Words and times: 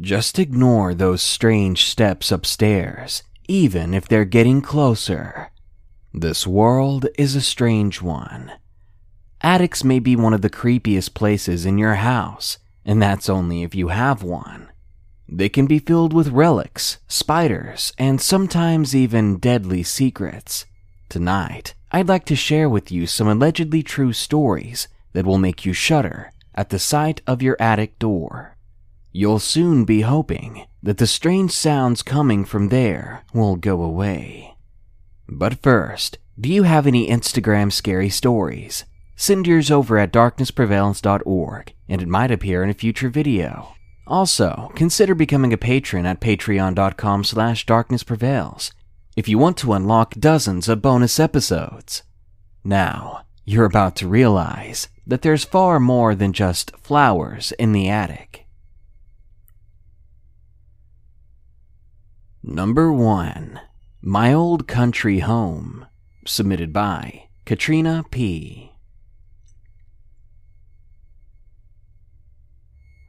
Just 0.00 0.38
ignore 0.38 0.94
those 0.94 1.20
strange 1.20 1.84
steps 1.84 2.32
upstairs, 2.32 3.22
even 3.48 3.92
if 3.92 4.08
they're 4.08 4.24
getting 4.24 4.62
closer. 4.62 5.50
This 6.14 6.46
world 6.46 7.06
is 7.18 7.36
a 7.36 7.42
strange 7.42 8.00
one. 8.00 8.52
Attics 9.42 9.84
may 9.84 9.98
be 9.98 10.16
one 10.16 10.32
of 10.32 10.40
the 10.40 10.48
creepiest 10.48 11.12
places 11.12 11.66
in 11.66 11.76
your 11.76 11.96
house, 11.96 12.56
and 12.82 13.02
that's 13.02 13.28
only 13.28 13.62
if 13.62 13.74
you 13.74 13.88
have 13.88 14.22
one. 14.22 14.70
They 15.28 15.50
can 15.50 15.66
be 15.66 15.78
filled 15.78 16.14
with 16.14 16.28
relics, 16.28 16.98
spiders, 17.06 17.92
and 17.98 18.22
sometimes 18.22 18.96
even 18.96 19.36
deadly 19.36 19.82
secrets. 19.82 20.64
Tonight, 21.10 21.74
I'd 21.92 22.08
like 22.08 22.24
to 22.26 22.36
share 22.36 22.70
with 22.70 22.90
you 22.90 23.06
some 23.06 23.28
allegedly 23.28 23.82
true 23.82 24.14
stories 24.14 24.88
that 25.12 25.26
will 25.26 25.38
make 25.38 25.66
you 25.66 25.74
shudder 25.74 26.32
at 26.54 26.70
the 26.70 26.78
sight 26.78 27.20
of 27.26 27.42
your 27.42 27.56
attic 27.60 27.98
door. 27.98 28.56
You'll 29.12 29.40
soon 29.40 29.84
be 29.84 30.02
hoping 30.02 30.66
that 30.82 30.98
the 30.98 31.06
strange 31.06 31.50
sounds 31.50 32.02
coming 32.02 32.44
from 32.44 32.68
there 32.68 33.24
will 33.34 33.56
go 33.56 33.82
away. 33.82 34.54
But 35.28 35.62
first, 35.62 36.18
do 36.38 36.48
you 36.48 36.62
have 36.62 36.86
any 36.86 37.08
Instagram 37.08 37.72
scary 37.72 38.08
stories? 38.08 38.84
Send 39.16 39.46
yours 39.46 39.70
over 39.70 39.98
at 39.98 40.12
darknessprevails.org 40.12 41.74
and 41.88 42.00
it 42.02 42.08
might 42.08 42.30
appear 42.30 42.62
in 42.62 42.70
a 42.70 42.74
future 42.74 43.08
video. 43.08 43.74
Also, 44.06 44.72
consider 44.74 45.14
becoming 45.14 45.52
a 45.52 45.58
patron 45.58 46.06
at 46.06 46.20
patreon.com 46.20 47.24
slash 47.24 47.66
darknessprevails 47.66 48.72
if 49.16 49.28
you 49.28 49.38
want 49.38 49.56
to 49.58 49.72
unlock 49.72 50.14
dozens 50.14 50.68
of 50.68 50.80
bonus 50.80 51.20
episodes. 51.20 52.02
Now, 52.64 53.24
you're 53.44 53.64
about 53.64 53.96
to 53.96 54.08
realize 54.08 54.88
that 55.06 55.22
there's 55.22 55.44
far 55.44 55.80
more 55.80 56.14
than 56.14 56.32
just 56.32 56.76
flowers 56.76 57.52
in 57.58 57.72
the 57.72 57.88
attic. 57.88 58.39
Number 62.42 62.90
1 62.90 63.60
My 64.00 64.32
Old 64.32 64.66
Country 64.66 65.18
Home, 65.18 65.84
submitted 66.26 66.72
by 66.72 67.24
Katrina 67.44 68.02
P. 68.10 68.72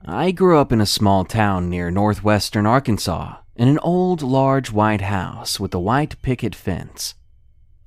I 0.06 0.32
grew 0.32 0.60
up 0.60 0.74
in 0.74 0.82
a 0.82 0.86
small 0.86 1.24
town 1.24 1.70
near 1.70 1.90
northwestern 1.90 2.66
Arkansas 2.66 3.38
in 3.56 3.70
an 3.70 3.80
old, 3.80 4.22
large 4.22 4.70
white 4.70 5.00
house 5.00 5.62
with 5.62 5.74
a 5.74 5.80
white 5.80 6.22
picket 6.22 6.54
fence. 6.54 7.16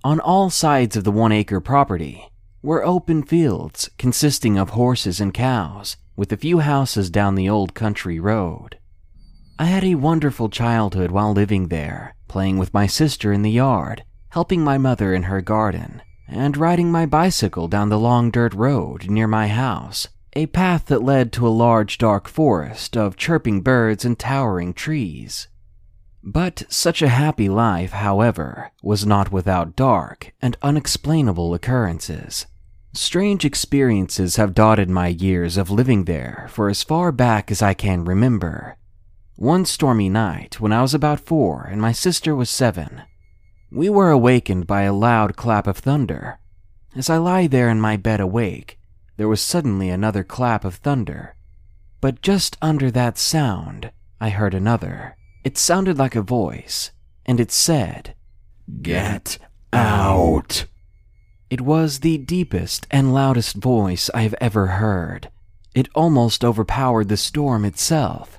On 0.03 0.21
all 0.21 0.49
sides 0.49 0.97
of 0.97 1.05
the 1.05 1.13
one 1.13 1.31
acre 1.31 1.61
property 1.61 2.31
were 2.63 2.83
open 2.83 3.23
fields 3.23 3.91
consisting 3.99 4.57
of 4.57 4.71
horses 4.71 5.21
and 5.21 5.35
cows, 5.35 5.99
with 6.17 6.33
a 6.33 6.39
few 6.39 6.61
houses 6.61 7.11
down 7.11 7.35
the 7.35 7.51
old 7.51 7.75
country 7.75 8.19
road. 8.19 8.79
I 9.59 9.67
had 9.67 9.85
a 9.85 9.95
wonderful 9.95 10.49
childhood 10.49 11.11
while 11.11 11.33
living 11.33 11.69
there, 11.69 12.17
playing 12.27 12.59
with 12.59 12.75
my 12.75 12.87
sister 12.87 13.33
in 13.33 13.43
the 13.43 13.51
yard, 13.51 14.05
helping 14.31 14.63
my 14.63 14.79
mother 14.79 15.15
in 15.15 15.25
her 15.25 15.41
garden, 15.41 16.03
and 16.27 16.57
riding 16.57 16.91
my 16.91 17.07
bicycle 17.07 17.69
down 17.69 17.89
the 17.89 17.99
long 17.99 18.31
dirt 18.31 18.53
road 18.55 19.09
near 19.09 19.29
my 19.29 19.49
house 19.49 20.09
a 20.37 20.47
path 20.47 20.87
that 20.87 21.03
led 21.03 21.33
to 21.33 21.47
a 21.47 21.51
large 21.51 21.99
dark 21.99 22.29
forest 22.29 22.97
of 22.97 23.17
chirping 23.17 23.61
birds 23.61 24.05
and 24.05 24.19
towering 24.19 24.75
trees. 24.75 25.49
But 26.23 26.65
such 26.69 27.03
a 27.03 27.09
happy 27.09 27.49
life, 27.49 27.93
however, 27.93 28.73
was 28.83 29.07
not 29.07 29.31
without 29.31 29.77
dark 29.77 30.33
and 30.43 30.57
unexplainable 30.63 31.55
occurrences. 31.55 32.47
Strange 32.95 33.45
experiences 33.45 34.37
have 34.37 34.55
dotted 34.55 34.89
my 34.89 35.09
years 35.09 35.57
of 35.57 35.71
living 35.71 36.05
there 36.05 36.47
for 36.51 36.69
as 36.69 36.83
far 36.83 37.13
back 37.13 37.51
as 37.51 37.63
I 37.63 37.75
can 37.75 38.05
remember. 38.05 38.77
One 39.37 39.65
stormy 39.65 40.09
night, 40.09 40.61
when 40.61 40.73
I 40.73 40.81
was 40.81 40.95
about 40.95 41.19
four 41.19 41.65
and 41.65 41.81
my 41.83 41.91
sister 41.91 42.37
was 42.37 42.49
seven, 42.49 43.03
we 43.69 43.89
were 43.89 44.11
awakened 44.11 44.69
by 44.69 44.83
a 44.83 44.93
loud 44.93 45.35
clap 45.35 45.67
of 45.67 45.79
thunder. 45.79 46.39
As 46.95 47.11
I 47.11 47.17
lie 47.17 47.49
there 47.49 47.69
in 47.69 47.81
my 47.81 47.97
bed 47.97 48.21
awake, 48.21 48.79
there 49.17 49.27
was 49.27 49.41
suddenly 49.41 49.91
another 49.91 50.23
clap 50.23 50.65
of 50.65 50.77
thunder. 50.77 51.35
But 52.01 52.23
just 52.23 52.57
under 52.63 52.93
that 52.93 53.19
sound, 53.19 53.91
I 54.21 54.31
heard 54.31 54.55
another. 54.55 55.17
It 55.43 55.59
sounded 55.59 55.99
like 55.99 56.15
a 56.15 56.23
voice, 56.23 56.93
and 57.27 57.41
it 57.41 57.51
said, 57.51 58.15
Get 58.83 59.39
out. 59.73 60.67
It 61.51 61.61
was 61.61 62.01
the 62.01 62.19
deepest 62.19 62.87
and 62.89 63.13
loudest 63.13 63.57
voice 63.57 64.09
I 64.15 64.23
have 64.23 64.37
ever 64.41 64.69
heard. 64.69 65.29
It 65.75 65.89
almost 65.93 66.45
overpowered 66.45 67.09
the 67.09 67.17
storm 67.17 67.65
itself. 67.65 68.39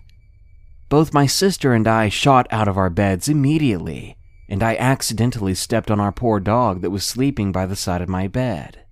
Both 0.89 1.13
my 1.13 1.25
sister 1.25 1.73
and 1.73 1.87
I 1.87 2.09
shot 2.09 2.47
out 2.51 2.67
of 2.67 2.77
our 2.77 2.89
beds 2.89 3.27
immediately, 3.27 4.17
and 4.47 4.61
I 4.61 4.75
accidentally 4.75 5.55
stepped 5.55 5.89
on 5.89 5.99
our 5.99 6.11
poor 6.11 6.39
dog 6.39 6.81
that 6.81 6.91
was 6.91 7.03
sleeping 7.03 7.51
by 7.51 7.65
the 7.65 7.75
side 7.75 8.01
of 8.01 8.09
my 8.09 8.27
bed. 8.27 8.85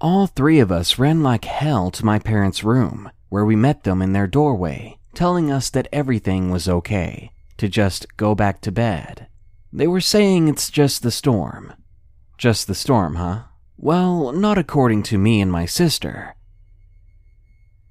All 0.00 0.26
three 0.26 0.60
of 0.60 0.72
us 0.72 0.98
ran 0.98 1.22
like 1.22 1.44
hell 1.44 1.90
to 1.90 2.04
my 2.04 2.18
parents' 2.18 2.64
room, 2.64 3.10
where 3.28 3.44
we 3.44 3.56
met 3.56 3.84
them 3.84 4.00
in 4.00 4.12
their 4.12 4.26
doorway, 4.26 4.98
telling 5.14 5.50
us 5.50 5.70
that 5.70 5.88
everything 5.92 6.50
was 6.50 6.68
okay, 6.68 7.32
to 7.56 7.68
just 7.68 8.16
go 8.16 8.34
back 8.34 8.60
to 8.62 8.72
bed. 8.72 9.26
They 9.72 9.86
were 9.86 10.00
saying 10.00 10.48
it's 10.48 10.70
just 10.70 11.02
the 11.02 11.10
storm. 11.10 11.74
Just 12.38 12.66
the 12.66 12.74
storm, 12.74 13.16
huh? 13.16 13.42
Well, 13.76 14.32
not 14.32 14.56
according 14.56 15.02
to 15.04 15.18
me 15.18 15.40
and 15.40 15.52
my 15.52 15.66
sister. 15.66 16.35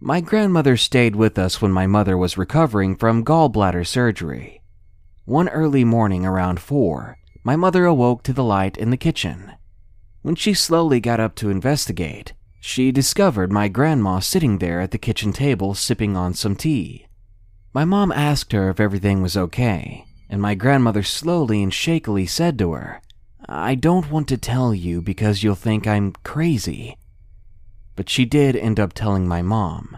My 0.05 0.21
grandmother 0.21 0.77
stayed 0.77 1.15
with 1.17 1.37
us 1.37 1.61
when 1.61 1.71
my 1.73 1.87
mother 1.87 2.17
was 2.17 2.37
recovering 2.37 2.95
from 2.95 3.25
gallbladder 3.25 3.85
surgery. 3.85 4.61
One 5.25 5.49
early 5.49 5.83
morning 5.83 6.25
around 6.25 6.61
four, 6.61 7.17
my 7.43 7.57
mother 7.57 7.85
awoke 7.85 8.23
to 8.23 8.33
the 8.33 8.43
light 8.43 8.77
in 8.77 8.91
the 8.91 8.97
kitchen 8.97 9.51
when 10.25 10.33
she 10.33 10.55
slowly 10.55 10.99
got 10.99 11.19
up 11.19 11.35
to 11.35 11.51
investigate, 11.51 12.33
she 12.59 12.91
discovered 12.91 13.51
my 13.51 13.67
grandma 13.67 14.17
sitting 14.17 14.57
there 14.57 14.81
at 14.81 14.89
the 14.89 14.97
kitchen 14.97 15.31
table 15.31 15.75
sipping 15.75 16.17
on 16.17 16.33
some 16.33 16.55
tea. 16.55 17.05
My 17.75 17.85
mom 17.85 18.11
asked 18.11 18.51
her 18.51 18.71
if 18.71 18.79
everything 18.79 19.21
was 19.21 19.37
okay, 19.37 20.03
and 20.27 20.41
my 20.41 20.55
grandmother 20.55 21.03
slowly 21.03 21.61
and 21.61 21.71
shakily 21.71 22.25
said 22.25 22.57
to 22.57 22.71
her, 22.71 23.03
I 23.47 23.75
don't 23.75 24.09
want 24.09 24.27
to 24.29 24.37
tell 24.37 24.73
you 24.73 24.99
because 24.99 25.43
you'll 25.43 25.53
think 25.53 25.85
I'm 25.85 26.13
crazy. 26.23 26.97
But 27.95 28.09
she 28.09 28.25
did 28.25 28.55
end 28.55 28.79
up 28.79 28.93
telling 28.93 29.27
my 29.27 29.41
mom. 29.41 29.97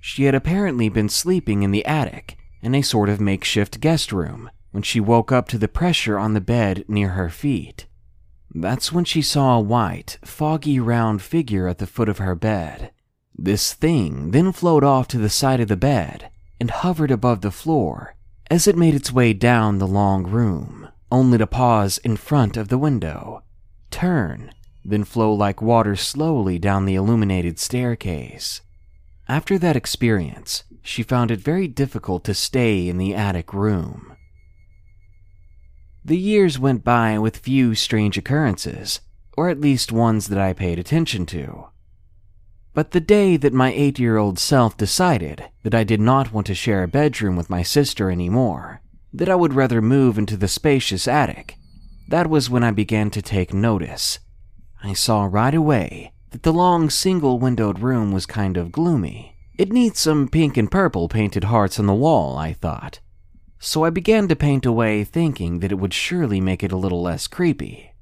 She 0.00 0.24
had 0.24 0.34
apparently 0.34 0.88
been 0.88 1.08
sleeping 1.08 1.62
in 1.62 1.70
the 1.70 1.84
attic 1.84 2.36
in 2.62 2.74
a 2.74 2.82
sort 2.82 3.08
of 3.08 3.20
makeshift 3.20 3.80
guest 3.80 4.12
room 4.12 4.50
when 4.70 4.82
she 4.82 5.00
woke 5.00 5.30
up 5.32 5.48
to 5.48 5.58
the 5.58 5.68
pressure 5.68 6.18
on 6.18 6.34
the 6.34 6.40
bed 6.40 6.84
near 6.88 7.10
her 7.10 7.28
feet. 7.28 7.86
That's 8.52 8.92
when 8.92 9.04
she 9.04 9.22
saw 9.22 9.56
a 9.56 9.60
white, 9.60 10.18
foggy 10.24 10.80
round 10.80 11.22
figure 11.22 11.68
at 11.68 11.78
the 11.78 11.86
foot 11.86 12.08
of 12.08 12.18
her 12.18 12.34
bed. 12.34 12.90
This 13.36 13.74
thing 13.74 14.32
then 14.32 14.52
flowed 14.52 14.84
off 14.84 15.06
to 15.08 15.18
the 15.18 15.30
side 15.30 15.60
of 15.60 15.68
the 15.68 15.76
bed 15.76 16.30
and 16.60 16.70
hovered 16.70 17.10
above 17.10 17.40
the 17.40 17.50
floor 17.50 18.14
as 18.50 18.66
it 18.66 18.76
made 18.76 18.94
its 18.94 19.12
way 19.12 19.32
down 19.32 19.78
the 19.78 19.86
long 19.86 20.24
room, 20.24 20.88
only 21.12 21.38
to 21.38 21.46
pause 21.46 21.98
in 21.98 22.16
front 22.16 22.56
of 22.56 22.68
the 22.68 22.78
window, 22.78 23.42
turn, 23.90 24.52
then 24.90 25.04
flow 25.04 25.32
like 25.32 25.62
water 25.62 25.96
slowly 25.96 26.58
down 26.58 26.84
the 26.84 26.94
illuminated 26.94 27.58
staircase. 27.58 28.60
After 29.28 29.58
that 29.58 29.76
experience, 29.76 30.64
she 30.82 31.02
found 31.02 31.30
it 31.30 31.40
very 31.40 31.68
difficult 31.68 32.24
to 32.24 32.34
stay 32.34 32.88
in 32.88 32.98
the 32.98 33.14
attic 33.14 33.54
room. 33.54 34.14
The 36.04 36.18
years 36.18 36.58
went 36.58 36.82
by 36.82 37.18
with 37.18 37.36
few 37.36 37.74
strange 37.74 38.18
occurrences, 38.18 39.00
or 39.36 39.48
at 39.48 39.60
least 39.60 39.92
ones 39.92 40.28
that 40.28 40.38
I 40.38 40.52
paid 40.52 40.78
attention 40.78 41.26
to. 41.26 41.68
But 42.72 42.92
the 42.92 43.00
day 43.00 43.36
that 43.36 43.52
my 43.52 43.72
eight 43.72 43.98
year 43.98 44.16
old 44.16 44.38
self 44.38 44.76
decided 44.76 45.44
that 45.62 45.74
I 45.74 45.84
did 45.84 46.00
not 46.00 46.32
want 46.32 46.46
to 46.46 46.54
share 46.54 46.82
a 46.82 46.88
bedroom 46.88 47.36
with 47.36 47.50
my 47.50 47.62
sister 47.62 48.10
anymore, 48.10 48.80
that 49.12 49.28
I 49.28 49.34
would 49.34 49.54
rather 49.54 49.82
move 49.82 50.18
into 50.18 50.36
the 50.36 50.48
spacious 50.48 51.06
attic, 51.06 51.56
that 52.08 52.30
was 52.30 52.50
when 52.50 52.64
I 52.64 52.70
began 52.70 53.10
to 53.10 53.22
take 53.22 53.52
notice. 53.52 54.18
I 54.82 54.92
saw 54.92 55.28
right 55.30 55.54
away 55.54 56.12
that 56.30 56.42
the 56.42 56.52
long 56.52 56.90
single 56.90 57.38
windowed 57.38 57.80
room 57.80 58.12
was 58.12 58.26
kind 58.26 58.56
of 58.56 58.72
gloomy. 58.72 59.36
It 59.58 59.72
needs 59.72 59.98
some 59.98 60.28
pink 60.28 60.56
and 60.56 60.70
purple 60.70 61.08
painted 61.08 61.44
hearts 61.44 61.78
on 61.78 61.86
the 61.86 61.94
wall, 61.94 62.38
I 62.38 62.52
thought 62.52 63.00
so 63.62 63.84
I 63.84 63.90
began 63.90 64.26
to 64.28 64.34
paint 64.34 64.64
away, 64.64 65.04
thinking 65.04 65.60
that 65.60 65.70
it 65.70 65.78
would 65.78 65.92
surely 65.92 66.40
make 66.40 66.64
it 66.64 66.72
a 66.72 66.78
little 66.78 67.02
less 67.02 67.26
creepy. 67.26 67.92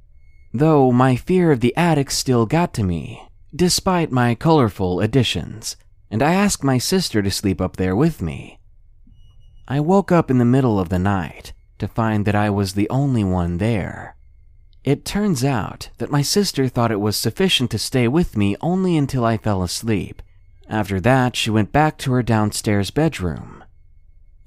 Though 0.55 0.93
my 0.93 1.17
fear 1.17 1.51
of 1.51 1.61
the 1.61 1.77
attic 1.77 2.13
still 2.13 2.47
got 2.47 2.73
to 2.75 2.85
me, 2.85 3.21
despite 3.55 4.13
my 4.13 4.37
colorful 4.37 5.01
additions, 5.01 5.77
and 6.11 6.23
I 6.23 6.33
asked 6.33 6.63
my 6.63 6.79
sister 6.79 7.23
to 7.23 7.31
sleep 7.31 7.61
up 7.61 7.77
there 7.77 7.97
with 7.97 8.23
me. 8.23 8.61
I 9.67 9.81
woke 9.81 10.13
up 10.13 10.31
in 10.31 10.39
the 10.39 10.45
middle 10.45 10.79
of 10.79 10.91
the 10.91 10.99
night 10.99 11.53
to 11.79 11.89
find 11.89 12.25
that 12.25 12.37
I 12.37 12.51
was 12.51 12.75
the 12.75 12.89
only 12.89 13.25
one 13.25 13.59
there. 13.59 14.17
It 14.89 15.05
turns 15.05 15.45
out 15.45 15.91
that 15.99 16.11
my 16.11 16.23
sister 16.23 16.67
thought 16.67 16.91
it 16.91 16.99
was 16.99 17.15
sufficient 17.15 17.71
to 17.73 17.79
stay 17.79 18.09
with 18.09 18.39
me 18.39 18.57
only 18.63 18.97
until 18.97 19.23
I 19.23 19.37
fell 19.37 19.63
asleep. 19.63 20.23
After 20.67 20.99
that, 20.99 21.37
she 21.37 21.51
went 21.51 21.73
back 21.73 21.99
to 21.99 22.13
her 22.13 22.23
downstairs 22.23 22.91
bedroom 22.91 23.65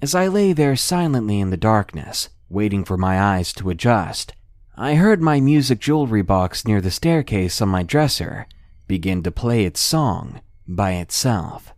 As 0.02 0.16
I 0.16 0.28
lay 0.28 0.52
there 0.52 0.76
silently 0.76 1.40
in 1.40 1.52
the 1.52 1.58
darkness, 1.58 2.30
waiting 2.50 2.84
for 2.84 2.98
my 2.98 3.22
eyes 3.22 3.54
to 3.54 3.70
adjust, 3.70 4.34
I 4.76 4.96
heard 4.96 5.22
my 5.22 5.40
music 5.40 5.80
jewelry 5.80 6.24
box 6.24 6.66
near 6.66 6.82
the 6.82 6.90
staircase 6.90 7.62
on 7.62 7.70
my 7.70 7.84
dresser 7.84 8.48
begin 8.88 9.22
to 9.22 9.32
play 9.32 9.64
its 9.64 9.80
song 9.80 10.42
by 10.68 10.94
itself. 10.94 11.72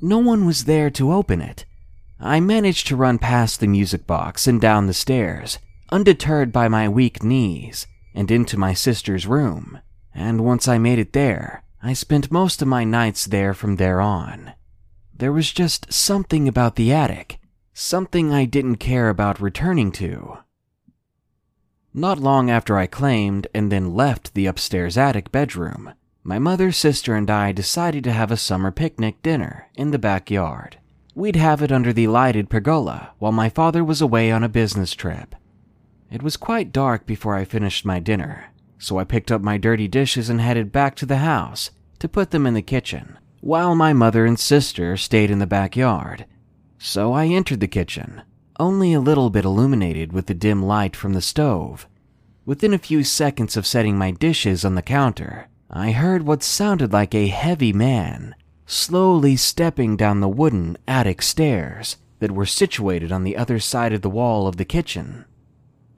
No 0.00 0.16
one 0.16 0.46
was 0.46 0.64
there 0.64 0.88
to 0.88 1.12
open 1.12 1.42
it. 1.42 1.66
I 2.18 2.40
managed 2.40 2.86
to 2.86 2.96
run 2.96 3.18
past 3.18 3.60
the 3.60 3.66
music 3.66 4.06
box 4.06 4.46
and 4.46 4.58
down 4.58 4.86
the 4.86 4.94
stairs, 4.94 5.58
undeterred 5.92 6.52
by 6.52 6.68
my 6.68 6.88
weak 6.88 7.22
knees, 7.22 7.86
and 8.14 8.30
into 8.30 8.58
my 8.58 8.72
sister's 8.74 9.26
room. 9.26 9.78
And 10.14 10.44
once 10.44 10.66
I 10.68 10.78
made 10.78 10.98
it 10.98 11.12
there, 11.12 11.62
I 11.82 11.92
spent 11.92 12.32
most 12.32 12.60
of 12.60 12.68
my 12.68 12.84
nights 12.84 13.26
there 13.26 13.54
from 13.54 13.76
there 13.76 14.00
on. 14.00 14.52
There 15.14 15.32
was 15.32 15.52
just 15.52 15.92
something 15.92 16.48
about 16.48 16.76
the 16.76 16.92
attic, 16.92 17.38
something 17.72 18.32
I 18.32 18.44
didn't 18.44 18.76
care 18.76 19.08
about 19.08 19.40
returning 19.40 19.92
to. 19.92 20.38
Not 21.92 22.18
long 22.18 22.50
after 22.50 22.76
I 22.76 22.86
claimed 22.86 23.46
and 23.54 23.72
then 23.72 23.94
left 23.94 24.34
the 24.34 24.46
upstairs 24.46 24.96
attic 24.96 25.32
bedroom, 25.32 25.92
my 26.22 26.38
mother, 26.38 26.70
sister, 26.70 27.14
and 27.14 27.30
I 27.30 27.52
decided 27.52 28.04
to 28.04 28.12
have 28.12 28.30
a 28.30 28.36
summer 28.36 28.70
picnic 28.70 29.22
dinner 29.22 29.68
in 29.74 29.90
the 29.90 29.98
backyard. 29.98 30.78
We'd 31.14 31.36
have 31.36 31.62
it 31.62 31.72
under 31.72 31.92
the 31.92 32.06
lighted 32.06 32.50
pergola 32.50 33.12
while 33.18 33.32
my 33.32 33.48
father 33.48 33.82
was 33.82 34.00
away 34.00 34.30
on 34.30 34.44
a 34.44 34.48
business 34.48 34.92
trip. 34.92 35.34
It 36.10 36.22
was 36.24 36.36
quite 36.36 36.72
dark 36.72 37.06
before 37.06 37.36
I 37.36 37.44
finished 37.44 37.84
my 37.84 38.00
dinner, 38.00 38.46
so 38.78 38.98
I 38.98 39.04
picked 39.04 39.30
up 39.30 39.40
my 39.40 39.58
dirty 39.58 39.86
dishes 39.86 40.28
and 40.28 40.40
headed 40.40 40.72
back 40.72 40.96
to 40.96 41.06
the 41.06 41.18
house 41.18 41.70
to 42.00 42.08
put 42.08 42.32
them 42.32 42.46
in 42.46 42.54
the 42.54 42.62
kitchen, 42.62 43.16
while 43.40 43.76
my 43.76 43.92
mother 43.92 44.26
and 44.26 44.38
sister 44.38 44.96
stayed 44.96 45.30
in 45.30 45.38
the 45.38 45.46
backyard. 45.46 46.26
So 46.78 47.12
I 47.12 47.26
entered 47.26 47.60
the 47.60 47.68
kitchen, 47.68 48.22
only 48.58 48.92
a 48.92 49.00
little 49.00 49.30
bit 49.30 49.44
illuminated 49.44 50.12
with 50.12 50.26
the 50.26 50.34
dim 50.34 50.62
light 50.62 50.96
from 50.96 51.12
the 51.12 51.20
stove. 51.20 51.86
Within 52.44 52.74
a 52.74 52.78
few 52.78 53.04
seconds 53.04 53.56
of 53.56 53.66
setting 53.66 53.96
my 53.96 54.10
dishes 54.10 54.64
on 54.64 54.74
the 54.74 54.82
counter, 54.82 55.46
I 55.70 55.92
heard 55.92 56.24
what 56.24 56.42
sounded 56.42 56.92
like 56.92 57.14
a 57.14 57.28
heavy 57.28 57.72
man 57.72 58.34
slowly 58.66 59.36
stepping 59.36 59.96
down 59.96 60.20
the 60.20 60.28
wooden 60.28 60.76
attic 60.86 61.22
stairs 61.22 61.96
that 62.18 62.30
were 62.30 62.46
situated 62.46 63.10
on 63.10 63.24
the 63.24 63.36
other 63.36 63.58
side 63.58 63.92
of 63.92 64.02
the 64.02 64.10
wall 64.10 64.46
of 64.46 64.56
the 64.56 64.64
kitchen. 64.64 65.24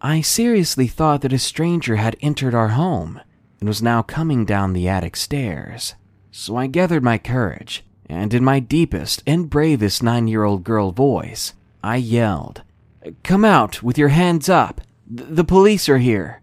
I 0.04 0.20
seriously 0.20 0.88
thought 0.88 1.20
that 1.20 1.32
a 1.32 1.38
stranger 1.38 1.94
had 1.94 2.16
entered 2.20 2.56
our 2.56 2.70
home 2.70 3.20
and 3.60 3.69
was 3.69 3.81
now 3.81 4.02
coming 4.02 4.44
down 4.44 4.72
the 4.72 4.88
attic 4.88 5.14
stairs. 5.14 5.94
So 6.32 6.56
I 6.56 6.66
gathered 6.66 7.04
my 7.04 7.19
courage, 7.19 7.84
and 8.06 8.34
in 8.34 8.43
my 8.43 8.58
deepest 8.58 9.22
and 9.28 9.49
bravest 9.49 10.02
nine 10.02 10.26
year 10.26 10.43
old 10.43 10.64
girl 10.64 10.90
voice, 10.90 11.54
I 11.84 11.96
yelled, 11.96 12.62
Come 13.22 13.44
out 13.44 13.84
with 13.84 13.96
your 13.96 14.08
hands 14.08 14.49
up! 14.49 14.81
the 15.08 15.44
police 15.44 15.88
are 15.88 15.99
here! 15.99 16.43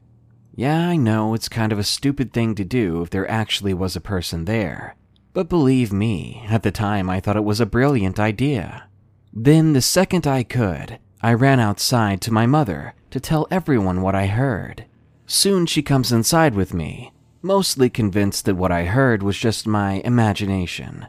Yeah, 0.55 0.87
I 0.87 0.95
know 0.95 1.33
it's 1.33 1.49
kind 1.49 1.73
of 1.73 1.79
a 1.79 1.83
stupid 1.83 2.31
thing 2.31 2.55
to 2.55 2.63
do 2.63 3.01
if 3.01 3.09
there 3.09 3.29
actually 3.29 3.73
was 3.73 3.93
a 3.97 4.01
person 4.01 4.45
there. 4.45 4.95
But 5.33 5.49
believe 5.49 5.91
me, 5.91 6.45
at 6.47 6.63
the 6.63 6.71
time 6.71 7.09
I 7.09 7.19
thought 7.19 7.35
it 7.35 7.43
was 7.43 7.59
a 7.59 7.65
brilliant 7.65 8.21
idea. 8.21 8.85
Then, 9.33 9.73
the 9.73 9.81
second 9.81 10.25
I 10.25 10.43
could, 10.43 10.97
I 11.21 11.33
ran 11.33 11.59
outside 11.59 12.21
to 12.21 12.33
my 12.33 12.45
mother 12.45 12.93
to 13.11 13.19
tell 13.19 13.47
everyone 13.51 14.01
what 14.01 14.15
I 14.15 14.27
heard. 14.27 14.85
Soon 15.27 15.65
she 15.65 15.81
comes 15.81 16.11
inside 16.11 16.55
with 16.55 16.73
me, 16.73 17.11
mostly 17.41 17.89
convinced 17.89 18.45
that 18.45 18.55
what 18.55 18.71
I 18.71 18.85
heard 18.85 19.21
was 19.21 19.37
just 19.37 19.67
my 19.67 20.01
imagination. 20.05 21.07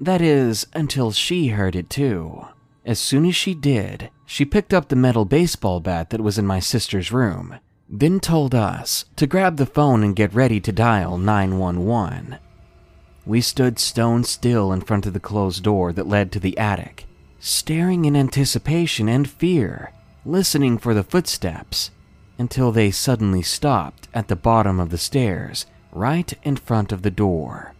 That 0.00 0.22
is, 0.22 0.66
until 0.72 1.12
she 1.12 1.48
heard 1.48 1.76
it 1.76 1.90
too. 1.90 2.46
As 2.86 2.98
soon 2.98 3.26
as 3.26 3.36
she 3.36 3.54
did, 3.54 4.10
she 4.24 4.44
picked 4.44 4.72
up 4.72 4.88
the 4.88 4.96
metal 4.96 5.24
baseball 5.24 5.80
bat 5.80 6.10
that 6.10 6.22
was 6.22 6.38
in 6.38 6.46
my 6.46 6.58
sister's 6.58 7.12
room, 7.12 7.56
then 7.88 8.20
told 8.20 8.54
us 8.54 9.04
to 9.16 9.26
grab 9.26 9.56
the 9.56 9.66
phone 9.66 10.02
and 10.02 10.16
get 10.16 10.34
ready 10.34 10.60
to 10.60 10.72
dial 10.72 11.18
911. 11.18 12.38
We 13.26 13.40
stood 13.40 13.78
stone 13.78 14.24
still 14.24 14.72
in 14.72 14.80
front 14.80 15.06
of 15.06 15.12
the 15.12 15.20
closed 15.20 15.62
door 15.62 15.92
that 15.92 16.08
led 16.08 16.32
to 16.32 16.40
the 16.40 16.56
attic, 16.58 17.06
staring 17.46 18.06
in 18.06 18.16
anticipation 18.16 19.06
and 19.06 19.28
fear, 19.28 19.92
listening 20.24 20.78
for 20.78 20.94
the 20.94 21.04
footsteps, 21.04 21.90
until 22.38 22.72
they 22.72 22.90
suddenly 22.90 23.42
stopped 23.42 24.08
at 24.14 24.28
the 24.28 24.34
bottom 24.34 24.80
of 24.80 24.88
the 24.88 24.96
stairs, 24.96 25.66
right 25.92 26.32
in 26.42 26.56
front 26.56 26.90
of 26.90 27.02
the 27.02 27.10
door. 27.10 27.74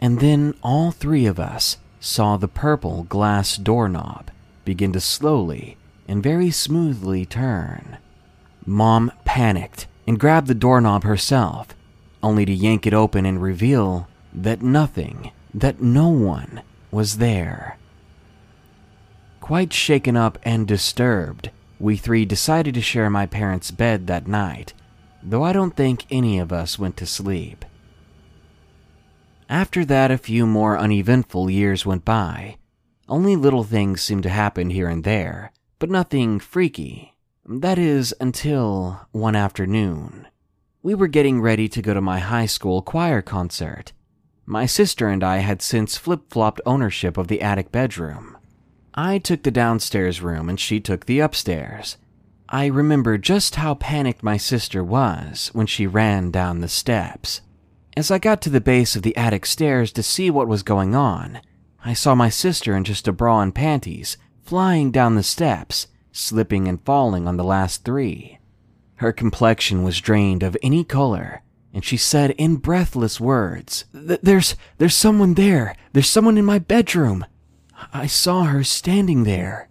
And 0.00 0.20
then 0.20 0.54
all 0.62 0.90
three 0.90 1.26
of 1.26 1.38
us 1.38 1.76
saw 2.00 2.38
the 2.38 2.48
purple 2.48 3.02
glass 3.10 3.58
doorknob 3.58 4.30
begin 4.64 4.90
to 4.94 5.00
slowly 5.00 5.76
and 6.08 6.22
very 6.22 6.50
smoothly 6.50 7.26
turn. 7.26 7.98
Mom 8.64 9.12
panicked 9.26 9.86
and 10.06 10.18
grabbed 10.18 10.46
the 10.46 10.54
doorknob 10.54 11.04
herself, 11.04 11.68
only 12.22 12.46
to 12.46 12.54
yank 12.54 12.86
it 12.86 12.94
open 12.94 13.26
and 13.26 13.42
reveal 13.42 14.08
that 14.32 14.62
nothing, 14.62 15.30
that 15.52 15.82
no 15.82 16.08
one 16.08 16.62
was 16.90 17.18
there. 17.18 17.76
Quite 19.50 19.72
shaken 19.72 20.16
up 20.16 20.38
and 20.44 20.64
disturbed, 20.64 21.50
we 21.80 21.96
three 21.96 22.24
decided 22.24 22.72
to 22.74 22.80
share 22.80 23.10
my 23.10 23.26
parents' 23.26 23.72
bed 23.72 24.06
that 24.06 24.28
night, 24.28 24.74
though 25.24 25.42
I 25.42 25.52
don't 25.52 25.74
think 25.74 26.06
any 26.08 26.38
of 26.38 26.52
us 26.52 26.78
went 26.78 26.96
to 26.98 27.04
sleep. 27.04 27.64
After 29.48 29.84
that, 29.84 30.12
a 30.12 30.18
few 30.18 30.46
more 30.46 30.78
uneventful 30.78 31.50
years 31.50 31.84
went 31.84 32.04
by, 32.04 32.58
only 33.08 33.34
little 33.34 33.64
things 33.64 34.00
seemed 34.00 34.22
to 34.22 34.28
happen 34.28 34.70
here 34.70 34.88
and 34.88 35.02
there, 35.02 35.50
but 35.80 35.90
nothing 35.90 36.38
freaky. 36.38 37.16
That 37.44 37.76
is, 37.76 38.14
until 38.20 39.00
one 39.10 39.34
afternoon. 39.34 40.28
We 40.80 40.94
were 40.94 41.08
getting 41.08 41.40
ready 41.40 41.68
to 41.70 41.82
go 41.82 41.92
to 41.92 42.00
my 42.00 42.20
high 42.20 42.46
school 42.46 42.82
choir 42.82 43.20
concert. 43.20 43.92
My 44.46 44.66
sister 44.66 45.08
and 45.08 45.24
I 45.24 45.38
had 45.38 45.60
since 45.60 45.96
flip 45.96 46.30
flopped 46.30 46.60
ownership 46.64 47.16
of 47.18 47.26
the 47.26 47.42
attic 47.42 47.72
bedroom. 47.72 48.36
I 48.94 49.18
took 49.18 49.42
the 49.42 49.50
downstairs 49.50 50.20
room 50.20 50.48
and 50.48 50.58
she 50.58 50.80
took 50.80 51.06
the 51.06 51.20
upstairs. 51.20 51.96
I 52.48 52.66
remember 52.66 53.16
just 53.18 53.54
how 53.54 53.74
panicked 53.74 54.22
my 54.22 54.36
sister 54.36 54.82
was 54.82 55.50
when 55.52 55.66
she 55.66 55.86
ran 55.86 56.30
down 56.30 56.60
the 56.60 56.68
steps. 56.68 57.40
As 57.96 58.10
I 58.10 58.18
got 58.18 58.42
to 58.42 58.50
the 58.50 58.60
base 58.60 58.96
of 58.96 59.02
the 59.02 59.16
attic 59.16 59.46
stairs 59.46 59.92
to 59.92 60.02
see 60.02 60.30
what 60.30 60.48
was 60.48 60.62
going 60.62 60.94
on, 60.94 61.40
I 61.84 61.92
saw 61.92 62.14
my 62.14 62.28
sister 62.28 62.76
in 62.76 62.84
just 62.84 63.06
a 63.06 63.12
bra 63.12 63.40
and 63.40 63.54
panties, 63.54 64.16
flying 64.42 64.90
down 64.90 65.14
the 65.14 65.22
steps, 65.22 65.86
slipping 66.12 66.66
and 66.66 66.84
falling 66.84 67.28
on 67.28 67.36
the 67.36 67.44
last 67.44 67.84
three. 67.84 68.38
Her 68.96 69.12
complexion 69.12 69.82
was 69.82 70.00
drained 70.00 70.42
of 70.42 70.56
any 70.62 70.84
color, 70.84 71.42
and 71.72 71.84
she 71.84 71.96
said 71.96 72.32
in 72.32 72.56
breathless 72.56 73.20
words, 73.20 73.84
"There's 73.92 74.56
there's 74.78 74.94
someone 74.94 75.34
there. 75.34 75.76
There's 75.92 76.08
someone 76.08 76.36
in 76.36 76.44
my 76.44 76.58
bedroom. 76.58 77.24
I 77.92 78.06
saw 78.06 78.44
her 78.44 78.64
standing 78.64 79.24
there." 79.24 79.68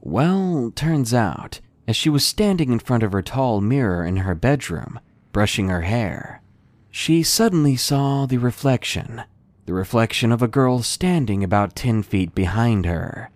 Well, 0.00 0.72
turns 0.74 1.12
out, 1.12 1.60
as 1.86 1.96
she 1.96 2.08
was 2.08 2.24
standing 2.24 2.72
in 2.72 2.78
front 2.78 3.02
of 3.02 3.12
her 3.12 3.22
tall 3.22 3.60
mirror 3.60 4.04
in 4.04 4.18
her 4.18 4.34
bedroom, 4.34 5.00
brushing 5.32 5.68
her 5.68 5.82
hair, 5.82 6.42
she 6.90 7.22
suddenly 7.22 7.76
saw 7.76 8.26
the 8.26 8.38
reflection 8.38 9.22
the 9.66 9.74
reflection 9.74 10.30
of 10.30 10.42
a 10.42 10.48
girl 10.48 10.80
standing 10.80 11.42
about 11.42 11.74
10 11.74 12.04
feet 12.04 12.34
behind 12.34 12.86
her. 12.86 13.30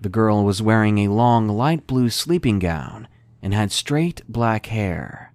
The 0.00 0.08
girl 0.08 0.44
was 0.44 0.60
wearing 0.60 0.98
a 0.98 1.08
long 1.08 1.48
light 1.48 1.86
blue 1.86 2.10
sleeping 2.10 2.58
gown 2.58 3.06
and 3.40 3.54
had 3.54 3.70
straight 3.70 4.22
black 4.28 4.66
hair. 4.66 5.32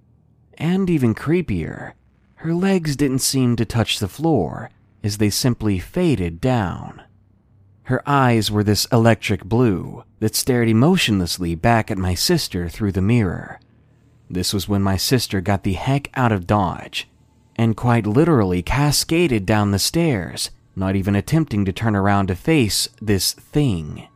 And 0.57 0.89
even 0.89 1.15
creepier, 1.15 1.93
her 2.35 2.53
legs 2.53 2.97
didn't 2.97 3.19
seem 3.19 3.55
to 3.55 3.65
touch 3.65 3.99
the 3.99 4.09
floor 4.09 4.69
as 5.01 5.17
they 5.17 5.29
simply 5.29 5.79
faded 5.79 6.41
down. 6.41 7.01
Her 7.87 8.03
eyes 8.05 8.51
were 8.51 8.65
this 8.65 8.83
electric 8.91 9.45
blue 9.45 10.03
that 10.19 10.35
stared 10.35 10.67
emotionlessly 10.67 11.55
back 11.55 11.89
at 11.89 11.97
my 11.97 12.15
sister 12.15 12.67
through 12.67 12.91
the 12.91 13.01
mirror. 13.01 13.61
This 14.29 14.53
was 14.53 14.67
when 14.67 14.81
my 14.81 14.97
sister 14.97 15.39
got 15.39 15.63
the 15.63 15.73
heck 15.73 16.09
out 16.13 16.33
of 16.33 16.45
Dodge 16.45 17.07
and 17.55 17.77
quite 17.77 18.05
literally 18.05 18.61
cascaded 18.61 19.45
down 19.45 19.71
the 19.71 19.79
stairs, 19.79 20.51
not 20.75 20.97
even 20.97 21.15
attempting 21.15 21.63
to 21.63 21.71
turn 21.71 21.95
around 21.95 22.27
to 22.27 22.35
face 22.35 22.89
this 23.01 23.31
thing. 23.31 24.09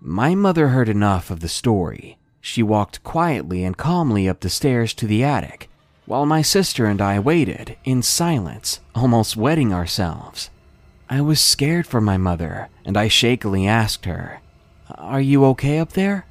My 0.00 0.34
mother 0.34 0.70
heard 0.70 0.88
enough 0.88 1.30
of 1.30 1.38
the 1.38 1.48
story. 1.48 2.18
She 2.40 2.60
walked 2.60 3.04
quietly 3.04 3.62
and 3.62 3.76
calmly 3.76 4.28
up 4.28 4.40
the 4.40 4.50
stairs 4.50 4.92
to 4.94 5.06
the 5.06 5.22
attic, 5.22 5.70
while 6.06 6.26
my 6.26 6.42
sister 6.42 6.86
and 6.86 7.00
I 7.00 7.20
waited 7.20 7.76
in 7.84 8.02
silence, 8.02 8.80
almost 8.96 9.36
wetting 9.36 9.72
ourselves. 9.72 10.50
I 11.08 11.20
was 11.20 11.40
scared 11.40 11.86
for 11.86 12.00
my 12.00 12.16
mother, 12.16 12.68
and 12.84 12.96
I 12.96 13.08
shakily 13.08 13.66
asked 13.66 14.04
her, 14.06 14.40
Are 14.90 15.20
you 15.20 15.44
okay 15.46 15.78
up 15.78 15.92
there? 15.92 16.26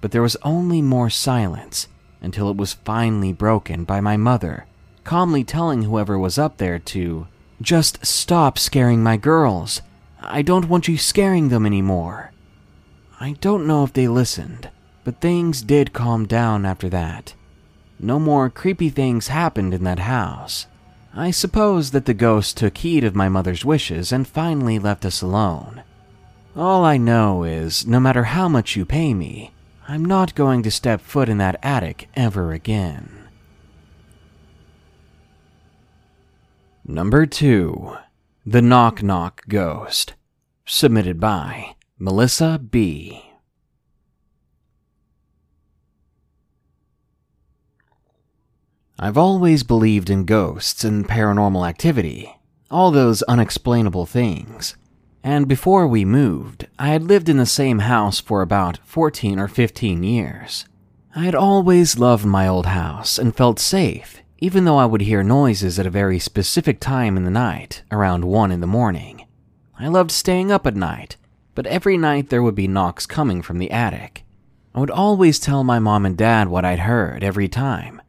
But 0.00 0.10
there 0.12 0.22
was 0.22 0.36
only 0.42 0.82
more 0.82 1.10
silence 1.10 1.88
until 2.20 2.50
it 2.50 2.56
was 2.56 2.72
finally 2.72 3.32
broken 3.32 3.84
by 3.84 4.00
my 4.00 4.16
mother 4.16 4.66
calmly 5.06 5.44
telling 5.44 5.84
whoever 5.84 6.18
was 6.18 6.36
up 6.36 6.56
there 6.58 6.80
to 6.80 7.28
just 7.62 8.04
stop 8.04 8.58
scaring 8.58 9.02
my 9.02 9.16
girls. 9.16 9.80
I 10.20 10.42
don't 10.42 10.68
want 10.68 10.88
you 10.88 10.98
scaring 10.98 11.48
them 11.48 11.64
anymore. 11.64 12.32
I 13.20 13.36
don't 13.40 13.66
know 13.66 13.84
if 13.84 13.92
they 13.92 14.08
listened, 14.08 14.68
but 15.04 15.20
things 15.20 15.62
did 15.62 15.92
calm 15.92 16.26
down 16.26 16.66
after 16.66 16.88
that. 16.88 17.34
No 18.00 18.18
more 18.18 18.50
creepy 18.50 18.90
things 18.90 19.28
happened 19.28 19.72
in 19.72 19.84
that 19.84 20.00
house. 20.00 20.66
I 21.18 21.30
suppose 21.30 21.92
that 21.92 22.04
the 22.04 22.12
ghost 22.12 22.58
took 22.58 22.76
heed 22.76 23.02
of 23.02 23.14
my 23.14 23.30
mother's 23.30 23.64
wishes 23.64 24.12
and 24.12 24.28
finally 24.28 24.78
left 24.78 25.06
us 25.06 25.22
alone. 25.22 25.82
All 26.54 26.84
I 26.84 26.98
know 26.98 27.42
is, 27.42 27.86
no 27.86 27.98
matter 27.98 28.24
how 28.24 28.48
much 28.48 28.76
you 28.76 28.84
pay 28.84 29.14
me, 29.14 29.50
I'm 29.88 30.04
not 30.04 30.34
going 30.34 30.62
to 30.62 30.70
step 30.70 31.00
foot 31.00 31.30
in 31.30 31.38
that 31.38 31.58
attic 31.62 32.10
ever 32.14 32.52
again. 32.52 33.28
Number 36.84 37.24
2 37.24 37.96
The 38.44 38.62
Knock 38.62 39.02
Knock 39.02 39.42
Ghost. 39.48 40.14
Submitted 40.66 41.18
by 41.18 41.76
Melissa 41.98 42.58
B. 42.58 43.25
I've 48.98 49.18
always 49.18 49.62
believed 49.62 50.08
in 50.08 50.24
ghosts 50.24 50.82
and 50.82 51.06
paranormal 51.06 51.68
activity, 51.68 52.34
all 52.70 52.90
those 52.90 53.22
unexplainable 53.24 54.06
things. 54.06 54.74
And 55.22 55.46
before 55.46 55.86
we 55.86 56.06
moved, 56.06 56.66
I 56.78 56.88
had 56.88 57.02
lived 57.02 57.28
in 57.28 57.36
the 57.36 57.44
same 57.44 57.80
house 57.80 58.20
for 58.20 58.40
about 58.40 58.78
14 58.84 59.38
or 59.38 59.48
15 59.48 60.02
years. 60.02 60.64
I 61.14 61.24
had 61.24 61.34
always 61.34 61.98
loved 61.98 62.24
my 62.24 62.48
old 62.48 62.66
house 62.66 63.18
and 63.18 63.36
felt 63.36 63.58
safe, 63.58 64.22
even 64.38 64.64
though 64.64 64.78
I 64.78 64.86
would 64.86 65.02
hear 65.02 65.22
noises 65.22 65.78
at 65.78 65.86
a 65.86 65.90
very 65.90 66.18
specific 66.18 66.80
time 66.80 67.18
in 67.18 67.24
the 67.24 67.30
night, 67.30 67.82
around 67.90 68.24
1 68.24 68.50
in 68.50 68.60
the 68.60 68.66
morning. 68.66 69.26
I 69.78 69.88
loved 69.88 70.10
staying 70.10 70.50
up 70.50 70.66
at 70.66 70.74
night, 70.74 71.18
but 71.54 71.66
every 71.66 71.98
night 71.98 72.30
there 72.30 72.42
would 72.42 72.54
be 72.54 72.66
knocks 72.66 73.04
coming 73.04 73.42
from 73.42 73.58
the 73.58 73.70
attic. 73.70 74.24
I 74.74 74.80
would 74.80 74.90
always 74.90 75.38
tell 75.38 75.64
my 75.64 75.78
mom 75.78 76.06
and 76.06 76.16
dad 76.16 76.48
what 76.48 76.64
I'd 76.64 76.78
heard 76.78 77.22
every 77.22 77.48
time, 77.48 78.00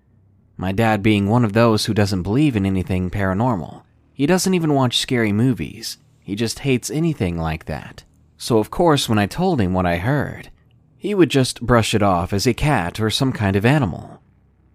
my 0.57 0.71
dad 0.71 1.03
being 1.03 1.27
one 1.27 1.45
of 1.45 1.53
those 1.53 1.85
who 1.85 1.93
doesn't 1.93 2.23
believe 2.23 2.55
in 2.55 2.65
anything 2.65 3.09
paranormal. 3.09 3.83
He 4.13 4.25
doesn't 4.25 4.53
even 4.53 4.73
watch 4.73 4.97
scary 4.97 5.31
movies. 5.31 5.97
He 6.19 6.35
just 6.35 6.59
hates 6.59 6.89
anything 6.89 7.37
like 7.37 7.65
that. 7.65 8.03
So, 8.37 8.57
of 8.57 8.71
course, 8.71 9.07
when 9.07 9.19
I 9.19 9.27
told 9.27 9.61
him 9.61 9.73
what 9.73 9.85
I 9.85 9.97
heard, 9.97 10.49
he 10.97 11.13
would 11.13 11.29
just 11.29 11.61
brush 11.61 11.93
it 11.93 12.01
off 12.03 12.33
as 12.33 12.47
a 12.47 12.53
cat 12.53 12.99
or 12.99 13.09
some 13.09 13.31
kind 13.31 13.55
of 13.55 13.65
animal. 13.65 14.21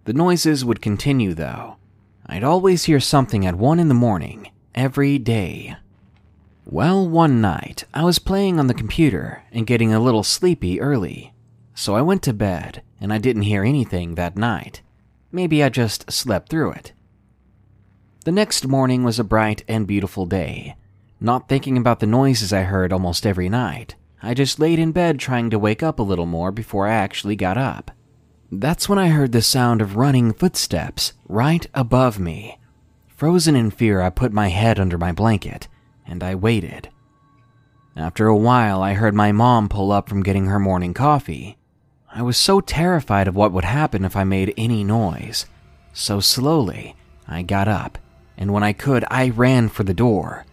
The 0.05 0.13
noises 0.13 0.65
would 0.65 0.81
continue, 0.81 1.33
though. 1.33 1.75
I'd 2.25 2.43
always 2.43 2.85
hear 2.85 2.99
something 2.99 3.45
at 3.45 3.55
1 3.55 3.79
in 3.79 3.89
the 3.89 3.93
morning, 3.93 4.49
every 4.73 5.19
day. 5.19 5.75
Well, 6.65 7.07
one 7.07 7.41
night, 7.41 7.83
I 7.93 8.05
was 8.05 8.19
playing 8.19 8.57
on 8.57 8.67
the 8.67 8.73
computer 8.73 9.43
and 9.51 9.67
getting 9.67 9.93
a 9.93 9.99
little 9.99 10.23
sleepy 10.23 10.79
early. 10.79 11.33
So 11.75 11.95
I 11.95 12.01
went 12.01 12.23
to 12.23 12.33
bed, 12.33 12.81
and 13.01 13.11
I 13.11 13.17
didn't 13.17 13.41
hear 13.41 13.63
anything 13.63 14.15
that 14.15 14.37
night. 14.37 14.81
Maybe 15.35 15.63
I 15.63 15.69
just 15.69 16.11
slept 16.11 16.49
through 16.49 16.73
it. 16.73 16.93
The 18.23 18.31
next 18.31 18.67
morning 18.67 19.03
was 19.03 19.17
a 19.17 19.23
bright 19.23 19.63
and 19.67 19.87
beautiful 19.87 20.27
day. 20.27 20.75
Not 21.19 21.49
thinking 21.49 21.75
about 21.75 21.99
the 21.99 22.05
noises 22.05 22.53
I 22.53 22.61
heard 22.61 22.93
almost 22.93 23.25
every 23.25 23.49
night, 23.49 23.95
I 24.21 24.35
just 24.35 24.59
laid 24.59 24.77
in 24.77 24.91
bed 24.91 25.19
trying 25.19 25.49
to 25.49 25.57
wake 25.57 25.81
up 25.81 25.97
a 25.97 26.03
little 26.03 26.27
more 26.27 26.51
before 26.51 26.87
I 26.87 26.93
actually 26.93 27.35
got 27.35 27.57
up. 27.57 27.89
That's 28.51 28.87
when 28.87 28.99
I 28.99 29.07
heard 29.07 29.31
the 29.31 29.41
sound 29.41 29.81
of 29.81 29.95
running 29.95 30.33
footsteps 30.33 31.13
right 31.27 31.65
above 31.73 32.19
me. 32.19 32.59
Frozen 33.07 33.55
in 33.55 33.71
fear, 33.71 34.01
I 34.01 34.11
put 34.11 34.31
my 34.31 34.49
head 34.49 34.79
under 34.79 34.99
my 34.99 35.11
blanket 35.11 35.67
and 36.05 36.23
I 36.23 36.35
waited. 36.35 36.89
After 37.95 38.27
a 38.27 38.37
while, 38.37 38.83
I 38.83 38.93
heard 38.93 39.15
my 39.15 39.31
mom 39.31 39.67
pull 39.67 39.91
up 39.91 40.07
from 40.07 40.21
getting 40.21 40.45
her 40.45 40.59
morning 40.59 40.93
coffee 40.93 41.57
I 42.15 42.21
was 42.21 42.37
so 42.37 42.61
terrified 42.61 43.27
of 43.27 43.35
what 43.35 43.51
would 43.53 43.65
happen 43.65 44.05
if 44.05 44.15
I 44.15 44.23
made 44.23 44.53
any 44.55 44.83
noise. 44.83 45.47
So 45.93 46.19
slowly, 46.19 46.95
I 47.27 47.41
got 47.41 47.67
up, 47.67 47.97
and 48.37 48.53
when 48.53 48.61
I 48.61 48.71
could, 48.71 49.03
I 49.09 49.29
ran 49.29 49.67
for 49.67 49.83
the 49.83 49.95
door. 49.95 50.45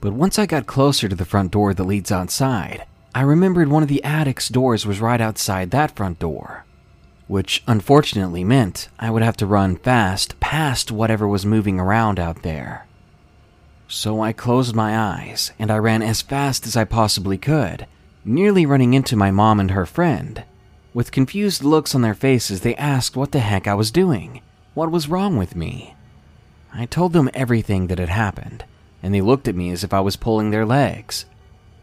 But 0.00 0.12
once 0.12 0.38
I 0.38 0.46
got 0.46 0.66
closer 0.66 1.08
to 1.08 1.16
the 1.16 1.24
front 1.24 1.50
door 1.50 1.74
that 1.74 1.82
leads 1.82 2.12
outside, 2.12 2.86
I 3.16 3.22
remembered 3.22 3.66
one 3.66 3.82
of 3.82 3.88
the 3.88 4.02
attic's 4.04 4.48
doors 4.48 4.86
was 4.86 5.00
right 5.00 5.20
outside 5.20 5.72
that 5.72 5.96
front 5.96 6.20
door, 6.20 6.64
which 7.26 7.64
unfortunately 7.66 8.44
meant 8.44 8.88
I 9.00 9.10
would 9.10 9.22
have 9.22 9.36
to 9.38 9.46
run 9.46 9.76
fast 9.76 10.38
past 10.38 10.92
whatever 10.92 11.26
was 11.26 11.44
moving 11.44 11.80
around 11.80 12.20
out 12.20 12.42
there. 12.42 12.86
So 13.88 14.20
I 14.20 14.32
closed 14.32 14.76
my 14.76 14.96
eyes 14.96 15.50
and 15.58 15.70
I 15.70 15.78
ran 15.78 16.02
as 16.02 16.22
fast 16.22 16.64
as 16.64 16.76
I 16.76 16.84
possibly 16.84 17.38
could, 17.38 17.88
nearly 18.24 18.64
running 18.64 18.94
into 18.94 19.16
my 19.16 19.32
mom 19.32 19.58
and 19.58 19.72
her 19.72 19.84
friend. 19.84 20.44
With 20.94 21.10
confused 21.10 21.64
looks 21.64 21.94
on 21.94 22.02
their 22.02 22.14
faces, 22.14 22.60
they 22.60 22.74
asked 22.76 23.16
what 23.16 23.32
the 23.32 23.40
heck 23.40 23.66
I 23.66 23.74
was 23.74 23.90
doing. 23.90 24.42
What 24.74 24.90
was 24.90 25.08
wrong 25.08 25.38
with 25.38 25.56
me? 25.56 25.94
I 26.74 26.84
told 26.84 27.12
them 27.14 27.30
everything 27.32 27.86
that 27.86 27.98
had 27.98 28.10
happened, 28.10 28.64
and 29.02 29.14
they 29.14 29.22
looked 29.22 29.48
at 29.48 29.54
me 29.54 29.70
as 29.70 29.84
if 29.84 29.94
I 29.94 30.00
was 30.00 30.16
pulling 30.16 30.50
their 30.50 30.66
legs. 30.66 31.24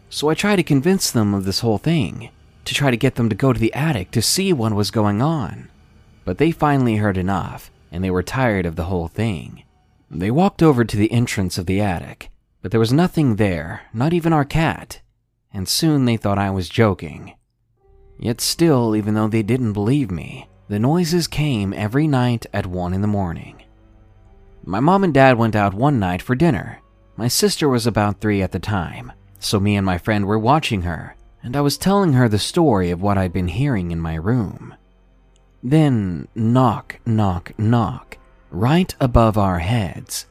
So 0.09 0.29
I 0.29 0.35
tried 0.35 0.57
to 0.57 0.63
convince 0.63 1.09
them 1.09 1.33
of 1.33 1.45
this 1.45 1.61
whole 1.61 1.79
thing, 1.79 2.29
to 2.65 2.73
try 2.73 2.91
to 2.91 2.97
get 2.97 3.15
them 3.15 3.29
to 3.29 3.35
go 3.35 3.51
to 3.51 3.59
the 3.59 3.73
attic 3.73 4.11
to 4.11 4.21
see 4.21 4.53
what 4.53 4.73
was 4.73 4.91
going 4.91 5.21
on. 5.21 5.69
But 6.23 6.37
they 6.37 6.51
finally 6.51 6.97
heard 6.97 7.17
enough, 7.17 7.71
and 7.91 8.03
they 8.03 8.11
were 8.11 8.23
tired 8.23 8.67
of 8.67 8.75
the 8.75 8.85
whole 8.85 9.07
thing. 9.07 9.63
They 10.11 10.29
walked 10.31 10.61
over 10.61 10.85
to 10.85 10.97
the 10.97 11.11
entrance 11.11 11.57
of 11.57 11.65
the 11.65 11.81
attic, 11.81 12.29
but 12.61 12.69
there 12.71 12.79
was 12.79 12.93
nothing 12.93 13.37
there, 13.37 13.81
not 13.91 14.13
even 14.13 14.33
our 14.33 14.45
cat, 14.45 15.01
and 15.51 15.67
soon 15.67 16.05
they 16.05 16.17
thought 16.17 16.37
I 16.37 16.51
was 16.51 16.69
joking. 16.69 17.33
Yet 18.19 18.41
still, 18.41 18.97
even 18.97 19.13
though 19.13 19.29
they 19.29 19.43
didn't 19.43 19.73
believe 19.73 20.11
me, 20.11 20.49
the 20.67 20.77
noises 20.77 21.27
came 21.27 21.73
every 21.73 22.05
night 22.05 22.45
at 22.53 22.65
1 22.65 22.93
in 22.93 23.01
the 23.01 23.07
morning. 23.07 23.63
My 24.65 24.81
mom 24.81 25.05
and 25.05 25.13
dad 25.13 25.37
went 25.37 25.55
out 25.55 25.73
one 25.73 25.99
night 25.99 26.21
for 26.21 26.35
dinner. 26.35 26.81
My 27.15 27.29
sister 27.29 27.69
was 27.69 27.87
about 27.87 28.19
three 28.19 28.41
at 28.41 28.51
the 28.51 28.59
time, 28.59 29.13
so 29.39 29.59
me 29.59 29.77
and 29.77 29.85
my 29.85 29.97
friend 29.97 30.25
were 30.25 30.37
watching 30.37 30.81
her, 30.81 31.15
and 31.41 31.55
I 31.55 31.61
was 31.61 31.77
telling 31.77 32.13
her 32.13 32.27
the 32.27 32.37
story 32.37 32.91
of 32.91 33.01
what 33.01 33.17
I'd 33.17 33.31
been 33.31 33.47
hearing 33.47 33.91
in 33.91 34.01
my 34.01 34.15
room. 34.15 34.75
Then, 35.63 36.27
knock, 36.35 36.99
knock, 37.05 37.57
knock, 37.57 38.17
right 38.51 38.93
above 38.99 39.37
our 39.37 39.59
heads. 39.59 40.25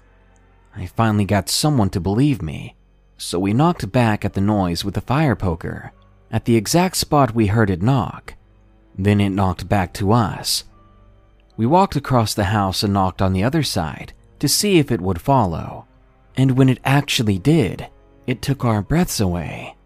I 0.77 0.87
finally 0.87 1.25
got 1.25 1.49
someone 1.49 1.91
to 1.91 2.01
believe 2.01 2.43
me, 2.43 2.77
so 3.17 3.39
we 3.39 3.55
knocked 3.55 3.91
back 3.91 4.27
at 4.27 4.35
the 4.35 4.41
noise 4.43 4.85
with 4.85 4.95
the 4.95 5.01
fire 5.01 5.35
poker 5.35 5.93
at 6.31 6.45
the 6.45 6.57
exact 6.57 6.97
spot 6.97 7.35
we 7.35 7.47
heard 7.47 7.71
it 7.71 7.83
knock. 7.83 8.35
Then 8.97 9.21
it 9.21 9.31
knocked 9.31 9.69
back 9.69 9.93
to 9.95 10.13
us. 10.13 10.65
We 11.57 11.67
walked 11.67 11.97
across 11.97 12.35
the 12.35 12.45
house 12.45 12.83
and 12.83 12.93
knocked 12.93 13.23
on 13.23 13.33
the 13.33 13.45
other 13.45 13.63
side 13.63 14.13
to 14.39 14.49
see 14.49 14.79
if 14.79 14.91
it 14.93 15.01
would 15.01 15.21
follow. 15.21 15.87
And 16.37 16.57
when 16.57 16.69
it 16.69 16.81
actually 16.85 17.39
did, 17.39 17.89
it 18.27 18.43
took 18.43 18.65
our 18.65 18.83
breaths 18.83 19.21
away. 19.21 19.77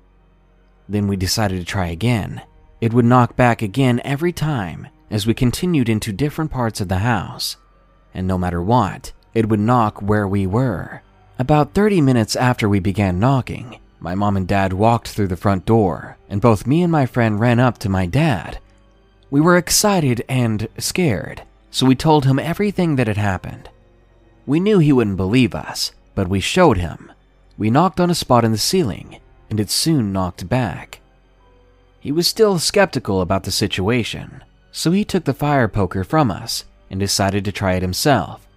Then 0.88 1.06
we 1.06 1.16
decided 1.16 1.58
to 1.60 1.64
try 1.64 1.86
again. 1.86 2.42
It 2.80 2.92
would 2.92 3.04
knock 3.04 3.36
back 3.36 3.62
again 3.62 4.00
every 4.04 4.32
time 4.32 4.88
as 5.10 5.26
we 5.26 5.34
continued 5.34 5.88
into 5.88 6.12
different 6.12 6.50
parts 6.50 6.80
of 6.80 6.88
the 6.88 6.98
house. 6.98 7.56
And 8.12 8.26
no 8.26 8.36
matter 8.36 8.62
what, 8.62 9.12
it 9.32 9.48
would 9.48 9.60
knock 9.60 10.02
where 10.02 10.26
we 10.26 10.46
were. 10.46 11.02
About 11.38 11.72
30 11.72 12.00
minutes 12.00 12.36
after 12.36 12.68
we 12.68 12.80
began 12.80 13.18
knocking, 13.18 13.78
my 14.02 14.16
mom 14.16 14.36
and 14.36 14.48
dad 14.48 14.72
walked 14.72 15.08
through 15.08 15.28
the 15.28 15.36
front 15.36 15.64
door, 15.64 16.16
and 16.28 16.40
both 16.40 16.66
me 16.66 16.82
and 16.82 16.90
my 16.90 17.06
friend 17.06 17.38
ran 17.38 17.60
up 17.60 17.78
to 17.78 17.88
my 17.88 18.04
dad. 18.04 18.58
We 19.30 19.40
were 19.40 19.56
excited 19.56 20.24
and 20.28 20.68
scared, 20.76 21.42
so 21.70 21.86
we 21.86 21.94
told 21.94 22.24
him 22.24 22.38
everything 22.38 22.96
that 22.96 23.06
had 23.06 23.16
happened. 23.16 23.70
We 24.44 24.58
knew 24.58 24.80
he 24.80 24.92
wouldn't 24.92 25.16
believe 25.16 25.54
us, 25.54 25.92
but 26.16 26.28
we 26.28 26.40
showed 26.40 26.78
him. 26.78 27.12
We 27.56 27.70
knocked 27.70 28.00
on 28.00 28.10
a 28.10 28.14
spot 28.14 28.44
in 28.44 28.50
the 28.50 28.58
ceiling, 28.58 29.20
and 29.48 29.60
it 29.60 29.70
soon 29.70 30.12
knocked 30.12 30.48
back. 30.48 31.00
He 32.00 32.10
was 32.10 32.26
still 32.26 32.58
skeptical 32.58 33.20
about 33.20 33.44
the 33.44 33.52
situation, 33.52 34.42
so 34.72 34.90
he 34.90 35.04
took 35.04 35.24
the 35.24 35.32
fire 35.32 35.68
poker 35.68 36.02
from 36.02 36.30
us 36.30 36.64
and 36.90 36.98
decided 36.98 37.44
to 37.44 37.52
try 37.52 37.74
it 37.74 37.82
himself. 37.82 38.48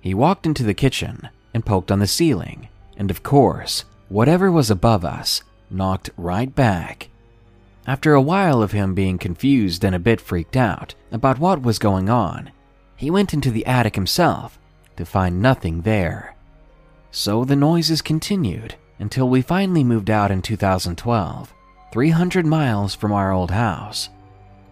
He 0.00 0.14
walked 0.14 0.46
into 0.46 0.62
the 0.62 0.72
kitchen 0.72 1.28
and 1.52 1.66
poked 1.66 1.90
on 1.90 1.98
the 1.98 2.06
ceiling, 2.06 2.68
and 2.96 3.10
of 3.10 3.24
course, 3.24 3.84
Whatever 4.08 4.50
was 4.50 4.70
above 4.70 5.04
us 5.04 5.42
knocked 5.70 6.10
right 6.16 6.54
back. 6.54 7.08
After 7.86 8.14
a 8.14 8.20
while 8.20 8.62
of 8.62 8.72
him 8.72 8.94
being 8.94 9.18
confused 9.18 9.84
and 9.84 9.94
a 9.94 9.98
bit 9.98 10.20
freaked 10.20 10.56
out 10.56 10.94
about 11.10 11.38
what 11.38 11.62
was 11.62 11.78
going 11.78 12.08
on, 12.08 12.50
he 12.96 13.10
went 13.10 13.34
into 13.34 13.50
the 13.50 13.66
attic 13.66 13.94
himself 13.94 14.58
to 14.96 15.04
find 15.04 15.42
nothing 15.42 15.82
there. 15.82 16.34
So 17.10 17.44
the 17.44 17.56
noises 17.56 18.02
continued 18.02 18.74
until 18.98 19.28
we 19.28 19.42
finally 19.42 19.84
moved 19.84 20.10
out 20.10 20.30
in 20.30 20.42
2012, 20.42 21.54
300 21.92 22.46
miles 22.46 22.94
from 22.94 23.12
our 23.12 23.32
old 23.32 23.50
house. 23.50 24.08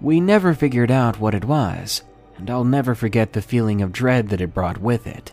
We 0.00 0.20
never 0.20 0.54
figured 0.54 0.90
out 0.90 1.20
what 1.20 1.34
it 1.34 1.44
was, 1.44 2.02
and 2.36 2.50
I'll 2.50 2.64
never 2.64 2.94
forget 2.94 3.32
the 3.32 3.42
feeling 3.42 3.82
of 3.82 3.92
dread 3.92 4.28
that 4.30 4.40
it 4.40 4.54
brought 4.54 4.78
with 4.78 5.06
it. 5.06 5.32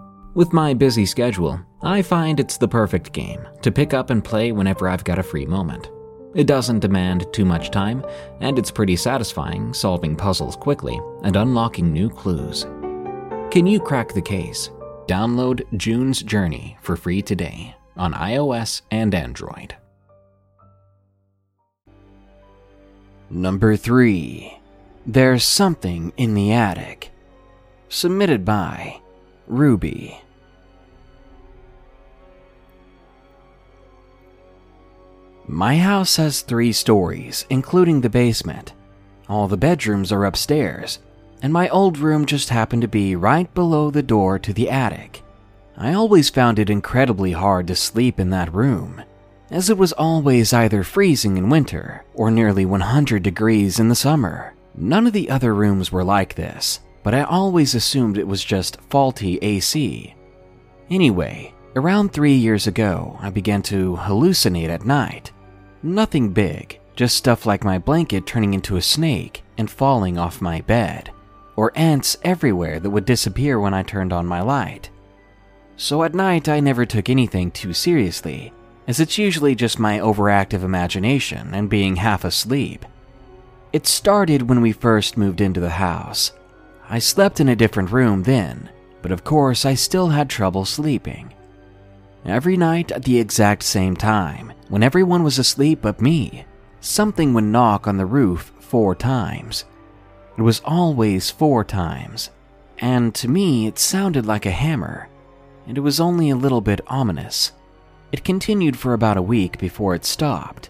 with 0.33 0.53
my 0.53 0.73
busy 0.73 1.05
schedule, 1.05 1.59
I 1.81 2.01
find 2.01 2.39
it's 2.39 2.57
the 2.57 2.67
perfect 2.67 3.11
game 3.11 3.47
to 3.61 3.71
pick 3.71 3.93
up 3.93 4.09
and 4.09 4.23
play 4.23 4.51
whenever 4.51 4.87
I've 4.87 5.03
got 5.03 5.19
a 5.19 5.23
free 5.23 5.45
moment. 5.45 5.89
It 6.33 6.47
doesn't 6.47 6.79
demand 6.79 7.31
too 7.33 7.43
much 7.43 7.71
time, 7.71 8.05
and 8.39 8.57
it's 8.57 8.71
pretty 8.71 8.95
satisfying 8.95 9.73
solving 9.73 10.15
puzzles 10.15 10.55
quickly 10.55 10.99
and 11.23 11.35
unlocking 11.35 11.91
new 11.91 12.09
clues. 12.09 12.63
Can 13.51 13.67
you 13.67 13.79
crack 13.79 14.13
the 14.13 14.21
case? 14.21 14.69
Download 15.07 15.61
June's 15.77 16.23
Journey 16.23 16.77
for 16.81 16.95
free 16.95 17.21
today 17.21 17.75
on 17.97 18.13
iOS 18.13 18.81
and 18.91 19.13
Android. 19.13 19.75
Number 23.29 23.75
3. 23.75 24.57
There's 25.05 25.43
Something 25.43 26.13
in 26.15 26.33
the 26.33 26.53
Attic. 26.53 27.11
Submitted 27.89 28.45
by 28.45 29.01
Ruby. 29.51 30.17
My 35.45 35.77
house 35.77 36.15
has 36.15 36.39
three 36.39 36.71
stories, 36.71 37.45
including 37.49 37.99
the 37.99 38.09
basement. 38.09 38.71
All 39.27 39.49
the 39.49 39.57
bedrooms 39.57 40.13
are 40.13 40.23
upstairs, 40.23 40.99
and 41.41 41.51
my 41.51 41.67
old 41.67 41.97
room 41.97 42.25
just 42.25 42.47
happened 42.47 42.83
to 42.83 42.87
be 42.87 43.13
right 43.17 43.53
below 43.53 43.91
the 43.91 44.01
door 44.01 44.39
to 44.39 44.53
the 44.53 44.69
attic. 44.69 45.21
I 45.75 45.91
always 45.91 46.29
found 46.29 46.57
it 46.57 46.69
incredibly 46.69 47.33
hard 47.33 47.67
to 47.67 47.75
sleep 47.75 48.21
in 48.21 48.29
that 48.29 48.53
room, 48.53 49.03
as 49.49 49.69
it 49.69 49.77
was 49.77 49.91
always 49.91 50.53
either 50.53 50.81
freezing 50.85 51.35
in 51.35 51.49
winter 51.49 52.05
or 52.13 52.31
nearly 52.31 52.65
100 52.65 53.21
degrees 53.21 53.81
in 53.81 53.89
the 53.89 53.95
summer. 53.95 54.53
None 54.75 55.07
of 55.07 55.11
the 55.11 55.29
other 55.29 55.53
rooms 55.53 55.91
were 55.91 56.05
like 56.05 56.35
this, 56.35 56.79
but 57.03 57.13
I 57.13 57.23
always 57.23 57.75
assumed 57.75 58.17
it 58.17 58.27
was 58.27 58.43
just 58.43 58.79
faulty 58.89 59.37
AC. 59.41 60.15
Anyway, 60.89 61.53
around 61.75 62.11
three 62.11 62.33
years 62.35 62.67
ago, 62.67 63.17
I 63.19 63.29
began 63.29 63.61
to 63.63 63.95
hallucinate 63.95 64.69
at 64.69 64.85
night. 64.85 65.31
Nothing 65.83 66.33
big, 66.33 66.79
just 66.95 67.15
stuff 67.15 67.45
like 67.45 67.63
my 67.63 67.77
blanket 67.79 68.25
turning 68.25 68.53
into 68.53 68.77
a 68.77 68.81
snake 68.81 69.43
and 69.57 69.69
falling 69.69 70.17
off 70.17 70.41
my 70.41 70.61
bed, 70.61 71.11
or 71.55 71.71
ants 71.75 72.17
everywhere 72.23 72.79
that 72.79 72.89
would 72.89 73.05
disappear 73.05 73.59
when 73.59 73.73
I 73.73 73.83
turned 73.83 74.13
on 74.13 74.25
my 74.25 74.41
light. 74.41 74.89
So 75.77 76.03
at 76.03 76.13
night, 76.13 76.47
I 76.47 76.59
never 76.59 76.85
took 76.85 77.09
anything 77.09 77.49
too 77.49 77.73
seriously, 77.73 78.53
as 78.87 78.99
it's 78.99 79.17
usually 79.17 79.55
just 79.55 79.79
my 79.79 79.99
overactive 79.99 80.63
imagination 80.63 81.53
and 81.53 81.69
being 81.69 81.95
half 81.95 82.23
asleep. 82.23 82.85
It 83.73 83.87
started 83.87 84.49
when 84.49 84.61
we 84.61 84.73
first 84.73 85.17
moved 85.17 85.39
into 85.41 85.59
the 85.59 85.69
house. 85.69 86.33
I 86.91 86.99
slept 86.99 87.39
in 87.39 87.47
a 87.47 87.55
different 87.55 87.93
room 87.93 88.23
then, 88.23 88.69
but 89.01 89.13
of 89.13 89.23
course 89.23 89.65
I 89.65 89.75
still 89.75 90.09
had 90.09 90.29
trouble 90.29 90.65
sleeping. 90.65 91.33
Every 92.25 92.57
night 92.57 92.91
at 92.91 93.05
the 93.05 93.17
exact 93.17 93.63
same 93.63 93.95
time, 93.95 94.51
when 94.67 94.83
everyone 94.83 95.23
was 95.23 95.39
asleep 95.39 95.79
but 95.81 96.01
me, 96.01 96.43
something 96.81 97.33
would 97.33 97.45
knock 97.45 97.87
on 97.87 97.95
the 97.95 98.05
roof 98.05 98.51
four 98.59 98.93
times. 98.93 99.63
It 100.37 100.41
was 100.41 100.61
always 100.65 101.31
four 101.31 101.63
times, 101.63 102.29
and 102.79 103.15
to 103.15 103.29
me 103.29 103.67
it 103.67 103.79
sounded 103.79 104.25
like 104.25 104.45
a 104.45 104.51
hammer, 104.51 105.07
and 105.67 105.77
it 105.77 105.81
was 105.81 106.01
only 106.01 106.29
a 106.29 106.35
little 106.35 106.59
bit 106.59 106.81
ominous. 106.87 107.53
It 108.11 108.25
continued 108.25 108.77
for 108.77 108.93
about 108.93 109.15
a 109.15 109.21
week 109.21 109.57
before 109.59 109.95
it 109.95 110.03
stopped. 110.03 110.69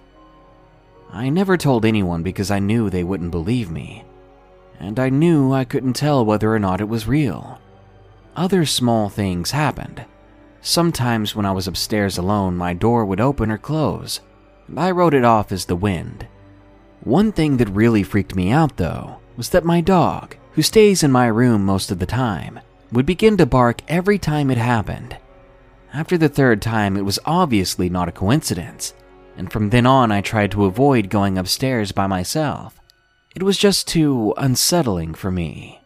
I 1.11 1.29
never 1.29 1.57
told 1.57 1.83
anyone 1.83 2.21
because 2.21 2.51
I 2.51 2.59
knew 2.59 2.91
they 2.91 3.03
wouldn't 3.03 3.31
believe 3.31 3.71
me 3.71 4.05
and 4.81 4.99
I 4.99 5.09
knew 5.09 5.53
I 5.53 5.63
couldn't 5.63 5.93
tell 5.93 6.25
whether 6.25 6.53
or 6.53 6.59
not 6.59 6.81
it 6.81 6.89
was 6.89 7.07
real. 7.07 7.59
Other 8.35 8.65
small 8.65 9.09
things 9.09 9.51
happened. 9.51 10.05
Sometimes 10.59 11.35
when 11.35 11.45
I 11.45 11.51
was 11.51 11.67
upstairs 11.67 12.17
alone, 12.17 12.57
my 12.57 12.73
door 12.73 13.05
would 13.05 13.21
open 13.21 13.51
or 13.51 13.57
close, 13.59 14.21
and 14.67 14.79
I 14.79 14.91
wrote 14.91 15.13
it 15.13 15.23
off 15.23 15.51
as 15.51 15.65
the 15.65 15.75
wind. 15.75 16.27
One 17.03 17.31
thing 17.31 17.57
that 17.57 17.69
really 17.69 18.03
freaked 18.03 18.35
me 18.35 18.51
out, 18.51 18.77
though, 18.77 19.17
was 19.37 19.49
that 19.49 19.65
my 19.65 19.81
dog, 19.81 20.35
who 20.53 20.61
stays 20.61 21.03
in 21.03 21.11
my 21.11 21.27
room 21.27 21.63
most 21.63 21.91
of 21.91 21.99
the 21.99 22.05
time, 22.05 22.59
would 22.91 23.05
begin 23.05 23.37
to 23.37 23.45
bark 23.45 23.81
every 23.87 24.17
time 24.17 24.49
it 24.49 24.57
happened. 24.57 25.15
After 25.93 26.17
the 26.17 26.29
third 26.29 26.61
time, 26.61 26.97
it 26.97 27.05
was 27.05 27.19
obviously 27.25 27.89
not 27.89 28.09
a 28.09 28.11
coincidence, 28.11 28.93
and 29.37 29.51
from 29.51 29.69
then 29.69 29.85
on, 29.85 30.11
I 30.11 30.21
tried 30.21 30.51
to 30.51 30.65
avoid 30.65 31.09
going 31.09 31.37
upstairs 31.37 31.91
by 31.91 32.07
myself. 32.07 32.80
It 33.35 33.43
was 33.43 33.57
just 33.57 33.87
too 33.87 34.33
unsettling 34.37 35.13
for 35.13 35.31
me. 35.31 35.79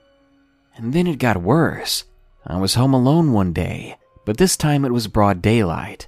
And 0.76 0.94
then 0.94 1.08
it 1.08 1.20
got 1.20 1.42
worse. 1.42 2.06
I 2.46 2.58
was 2.58 2.76
home 2.76 2.94
alone 2.94 3.32
one 3.32 3.54
day, 3.54 3.98
but 4.26 4.38
this 4.38 4.58
time 4.58 4.84
it 4.84 4.92
was 4.92 5.08
broad 5.08 5.42
daylight. 5.42 6.08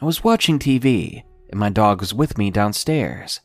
I 0.00 0.04
was 0.04 0.24
watching 0.24 0.58
TV, 0.58 1.24
and 1.50 1.58
my 1.58 1.68
dog 1.68 2.00
was 2.00 2.14
with 2.14 2.38
me 2.38 2.50
downstairs. 2.50 3.40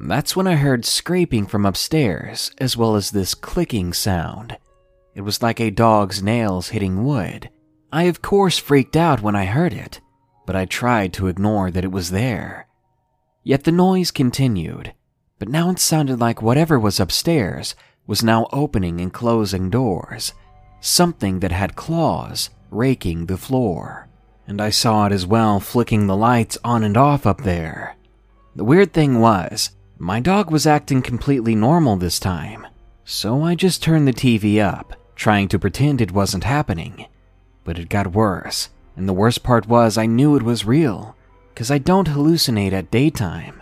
That's 0.00 0.34
when 0.34 0.46
I 0.46 0.54
heard 0.54 0.84
scraping 0.84 1.46
from 1.46 1.66
upstairs, 1.66 2.52
as 2.58 2.76
well 2.76 2.96
as 2.96 3.10
this 3.10 3.34
clicking 3.34 3.92
sound. 3.92 4.56
It 5.14 5.20
was 5.22 5.42
like 5.42 5.60
a 5.60 5.70
dog's 5.70 6.22
nails 6.22 6.68
hitting 6.68 7.04
wood. 7.04 7.50
I, 7.92 8.04
of 8.04 8.22
course, 8.22 8.58
freaked 8.58 8.96
out 8.96 9.20
when 9.20 9.36
I 9.36 9.44
heard 9.44 9.72
it, 9.72 10.00
but 10.46 10.56
I 10.56 10.64
tried 10.64 11.12
to 11.14 11.26
ignore 11.26 11.70
that 11.70 11.84
it 11.84 11.92
was 11.92 12.10
there. 12.10 12.66
Yet 13.42 13.64
the 13.64 13.72
noise 13.72 14.10
continued, 14.10 14.94
but 15.40 15.48
now 15.48 15.70
it 15.70 15.78
sounded 15.78 16.20
like 16.20 16.42
whatever 16.42 16.78
was 16.78 17.00
upstairs 17.00 17.74
was 18.06 18.22
now 18.22 18.46
opening 18.52 19.00
and 19.00 19.12
closing 19.12 19.70
doors, 19.70 20.34
something 20.80 21.40
that 21.40 21.50
had 21.50 21.74
claws 21.74 22.50
raking 22.70 23.26
the 23.26 23.38
floor. 23.38 24.06
And 24.46 24.60
I 24.60 24.68
saw 24.70 25.06
it 25.06 25.12
as 25.12 25.26
well 25.26 25.58
flicking 25.58 26.06
the 26.06 26.16
lights 26.16 26.58
on 26.62 26.84
and 26.84 26.96
off 26.96 27.26
up 27.26 27.40
there. 27.40 27.96
The 28.54 28.64
weird 28.64 28.92
thing 28.92 29.20
was, 29.20 29.70
my 29.98 30.20
dog 30.20 30.50
was 30.50 30.66
acting 30.66 31.02
completely 31.02 31.54
normal 31.54 31.96
this 31.96 32.18
time, 32.18 32.66
so 33.04 33.42
I 33.42 33.54
just 33.54 33.82
turned 33.82 34.06
the 34.06 34.12
TV 34.12 34.62
up, 34.62 34.94
trying 35.14 35.48
to 35.48 35.58
pretend 35.58 36.00
it 36.00 36.12
wasn't 36.12 36.44
happening. 36.44 37.06
But 37.64 37.78
it 37.78 37.88
got 37.88 38.12
worse, 38.12 38.68
and 38.96 39.08
the 39.08 39.14
worst 39.14 39.42
part 39.42 39.66
was 39.66 39.96
I 39.96 40.06
knew 40.06 40.36
it 40.36 40.42
was 40.42 40.66
real, 40.66 41.16
because 41.54 41.70
I 41.70 41.78
don't 41.78 42.08
hallucinate 42.08 42.72
at 42.72 42.90
daytime. 42.90 43.59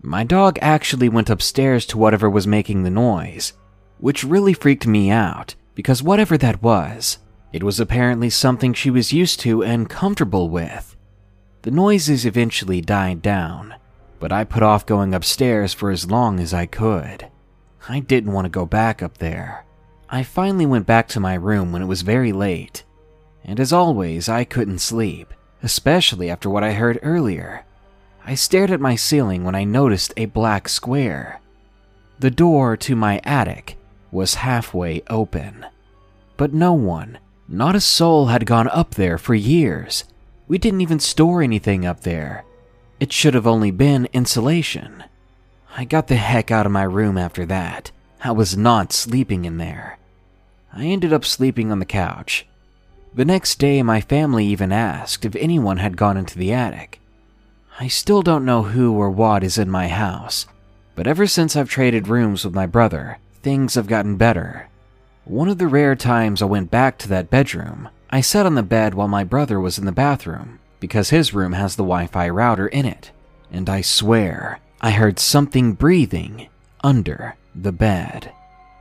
My 0.00 0.22
dog 0.22 0.58
actually 0.62 1.08
went 1.08 1.28
upstairs 1.28 1.84
to 1.86 1.98
whatever 1.98 2.30
was 2.30 2.46
making 2.46 2.82
the 2.82 2.90
noise, 2.90 3.52
which 3.98 4.22
really 4.22 4.52
freaked 4.52 4.86
me 4.86 5.10
out 5.10 5.54
because 5.74 6.02
whatever 6.02 6.38
that 6.38 6.62
was, 6.62 7.18
it 7.52 7.62
was 7.62 7.80
apparently 7.80 8.30
something 8.30 8.74
she 8.74 8.90
was 8.90 9.12
used 9.12 9.40
to 9.40 9.62
and 9.62 9.88
comfortable 9.88 10.48
with. 10.48 10.96
The 11.62 11.70
noises 11.72 12.24
eventually 12.24 12.80
died 12.80 13.22
down, 13.22 13.74
but 14.20 14.32
I 14.32 14.44
put 14.44 14.62
off 14.62 14.86
going 14.86 15.14
upstairs 15.14 15.74
for 15.74 15.90
as 15.90 16.10
long 16.10 16.38
as 16.38 16.54
I 16.54 16.66
could. 16.66 17.28
I 17.88 18.00
didn't 18.00 18.32
want 18.32 18.44
to 18.44 18.50
go 18.50 18.66
back 18.66 19.02
up 19.02 19.18
there. 19.18 19.64
I 20.08 20.22
finally 20.22 20.66
went 20.66 20.86
back 20.86 21.08
to 21.08 21.20
my 21.20 21.34
room 21.34 21.72
when 21.72 21.82
it 21.82 21.86
was 21.86 22.02
very 22.02 22.32
late, 22.32 22.84
and 23.44 23.58
as 23.58 23.72
always, 23.72 24.28
I 24.28 24.44
couldn't 24.44 24.78
sleep, 24.78 25.34
especially 25.62 26.30
after 26.30 26.48
what 26.48 26.64
I 26.64 26.72
heard 26.72 26.98
earlier. 27.02 27.64
I 28.28 28.34
stared 28.34 28.70
at 28.70 28.78
my 28.78 28.94
ceiling 28.94 29.42
when 29.42 29.54
I 29.54 29.64
noticed 29.64 30.12
a 30.18 30.26
black 30.26 30.68
square. 30.68 31.40
The 32.18 32.30
door 32.30 32.76
to 32.76 32.94
my 32.94 33.22
attic 33.24 33.78
was 34.10 34.44
halfway 34.44 35.00
open. 35.08 35.64
But 36.36 36.52
no 36.52 36.74
one, 36.74 37.20
not 37.48 37.74
a 37.74 37.80
soul, 37.80 38.26
had 38.26 38.44
gone 38.44 38.68
up 38.68 38.96
there 38.96 39.16
for 39.16 39.34
years. 39.34 40.04
We 40.46 40.58
didn't 40.58 40.82
even 40.82 41.00
store 41.00 41.40
anything 41.40 41.86
up 41.86 42.00
there. 42.00 42.44
It 43.00 43.14
should 43.14 43.32
have 43.32 43.46
only 43.46 43.70
been 43.70 44.10
insulation. 44.12 45.04
I 45.74 45.86
got 45.86 46.08
the 46.08 46.16
heck 46.16 46.50
out 46.50 46.66
of 46.66 46.72
my 46.72 46.82
room 46.82 47.16
after 47.16 47.46
that. 47.46 47.92
I 48.22 48.32
was 48.32 48.58
not 48.58 48.92
sleeping 48.92 49.46
in 49.46 49.56
there. 49.56 49.96
I 50.70 50.84
ended 50.84 51.14
up 51.14 51.24
sleeping 51.24 51.72
on 51.72 51.78
the 51.78 51.86
couch. 51.86 52.46
The 53.14 53.24
next 53.24 53.58
day, 53.58 53.82
my 53.82 54.02
family 54.02 54.44
even 54.44 54.70
asked 54.70 55.24
if 55.24 55.34
anyone 55.36 55.78
had 55.78 55.96
gone 55.96 56.18
into 56.18 56.38
the 56.38 56.52
attic. 56.52 57.00
I 57.80 57.86
still 57.86 58.22
don't 58.22 58.44
know 58.44 58.64
who 58.64 58.94
or 58.94 59.08
what 59.08 59.44
is 59.44 59.56
in 59.56 59.70
my 59.70 59.86
house, 59.86 60.46
but 60.96 61.06
ever 61.06 61.28
since 61.28 61.54
I've 61.54 61.70
traded 61.70 62.08
rooms 62.08 62.44
with 62.44 62.52
my 62.52 62.66
brother, 62.66 63.18
things 63.44 63.76
have 63.76 63.86
gotten 63.86 64.16
better. 64.16 64.68
One 65.24 65.48
of 65.48 65.58
the 65.58 65.68
rare 65.68 65.94
times 65.94 66.42
I 66.42 66.46
went 66.46 66.72
back 66.72 66.98
to 66.98 67.08
that 67.10 67.30
bedroom, 67.30 67.88
I 68.10 68.20
sat 68.20 68.46
on 68.46 68.56
the 68.56 68.64
bed 68.64 68.94
while 68.94 69.06
my 69.06 69.22
brother 69.22 69.60
was 69.60 69.78
in 69.78 69.84
the 69.84 69.92
bathroom 69.92 70.58
because 70.80 71.10
his 71.10 71.32
room 71.32 71.52
has 71.52 71.76
the 71.76 71.84
Wi 71.84 72.08
Fi 72.08 72.28
router 72.28 72.66
in 72.66 72.84
it, 72.84 73.12
and 73.52 73.70
I 73.70 73.82
swear 73.82 74.58
I 74.80 74.90
heard 74.90 75.20
something 75.20 75.74
breathing 75.74 76.48
under 76.82 77.36
the 77.54 77.72
bed, 77.72 78.32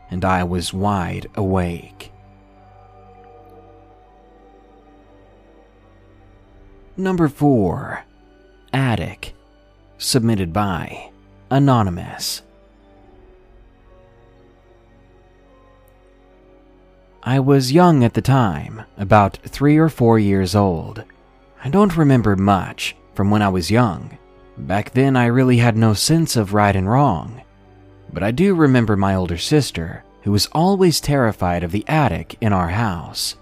and 0.09 0.25
I 0.25 0.43
was 0.43 0.73
wide 0.73 1.27
awake. 1.35 2.11
Number 6.95 7.27
4 7.27 8.06
Attic, 8.77 9.33
submitted 9.97 10.53
by 10.53 11.09
Anonymous. 11.49 12.43
I 17.23 17.39
was 17.39 17.71
young 17.71 18.03
at 18.03 18.13
the 18.13 18.21
time, 18.21 18.83
about 18.95 19.39
three 19.43 19.77
or 19.77 19.89
four 19.89 20.19
years 20.19 20.53
old. 20.53 21.03
I 21.63 21.69
don't 21.69 21.97
remember 21.97 22.35
much 22.35 22.95
from 23.15 23.31
when 23.31 23.41
I 23.41 23.49
was 23.49 23.71
young. 23.71 24.15
Back 24.59 24.91
then, 24.91 25.15
I 25.15 25.25
really 25.25 25.57
had 25.57 25.75
no 25.75 25.95
sense 25.95 26.35
of 26.35 26.53
right 26.53 26.75
and 26.75 26.87
wrong. 26.87 27.41
But 28.13 28.21
I 28.21 28.29
do 28.29 28.53
remember 28.53 28.95
my 28.95 29.15
older 29.15 29.39
sister, 29.39 30.03
who 30.21 30.31
was 30.31 30.45
always 30.51 31.01
terrified 31.01 31.63
of 31.63 31.71
the 31.71 31.83
attic 31.87 32.37
in 32.41 32.53
our 32.53 32.69
house. 32.69 33.37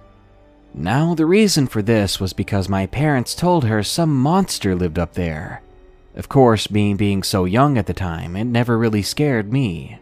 Now, 0.77 1.15
the 1.15 1.25
reason 1.25 1.67
for 1.67 1.81
this 1.81 2.19
was 2.19 2.33
because 2.33 2.67
my 2.67 2.85
parents 2.85 3.33
told 3.33 3.63
her 3.63 3.81
some 3.81 4.13
monster 4.13 4.75
lived 4.75 4.99
up 4.99 5.13
there. 5.13 5.61
Of 6.15 6.27
course, 6.27 6.69
me 6.69 6.93
being 6.93 7.23
so 7.23 7.45
young 7.45 7.77
at 7.77 7.85
the 7.85 7.93
time, 7.93 8.35
it 8.35 8.43
never 8.43 8.77
really 8.77 9.01
scared 9.01 9.53
me. 9.53 9.99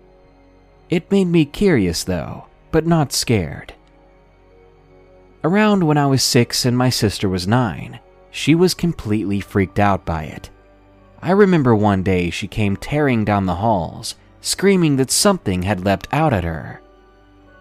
It 0.89 1.11
made 1.11 1.25
me 1.27 1.45
curious, 1.45 2.03
though, 2.03 2.47
but 2.71 2.87
not 2.87 3.13
scared. 3.13 3.75
Around 5.43 5.83
when 5.83 5.97
I 5.97 6.07
was 6.07 6.23
six 6.23 6.65
and 6.65 6.75
my 6.75 6.89
sister 6.89 7.29
was 7.29 7.47
nine, 7.47 7.99
she 8.31 8.55
was 8.55 8.73
completely 8.73 9.41
freaked 9.41 9.77
out 9.77 10.05
by 10.05 10.23
it. 10.23 10.49
I 11.21 11.31
remember 11.31 11.75
one 11.75 12.01
day 12.01 12.31
she 12.31 12.47
came 12.47 12.77
tearing 12.77 13.23
down 13.23 13.45
the 13.45 13.55
halls, 13.55 14.15
screaming 14.41 14.95
that 14.95 15.11
something 15.11 15.61
had 15.61 15.85
leapt 15.85 16.07
out 16.11 16.33
at 16.33 16.43
her. 16.43 16.81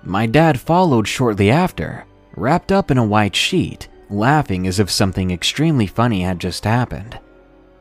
My 0.02 0.24
dad 0.26 0.58
followed 0.58 1.06
shortly 1.06 1.50
after, 1.50 2.06
wrapped 2.36 2.72
up 2.72 2.90
in 2.90 2.98
a 2.98 3.04
white 3.04 3.36
sheet, 3.36 3.88
laughing 4.08 4.66
as 4.66 4.78
if 4.78 4.90
something 4.90 5.30
extremely 5.30 5.86
funny 5.86 6.22
had 6.22 6.38
just 6.38 6.64
happened. 6.64 7.18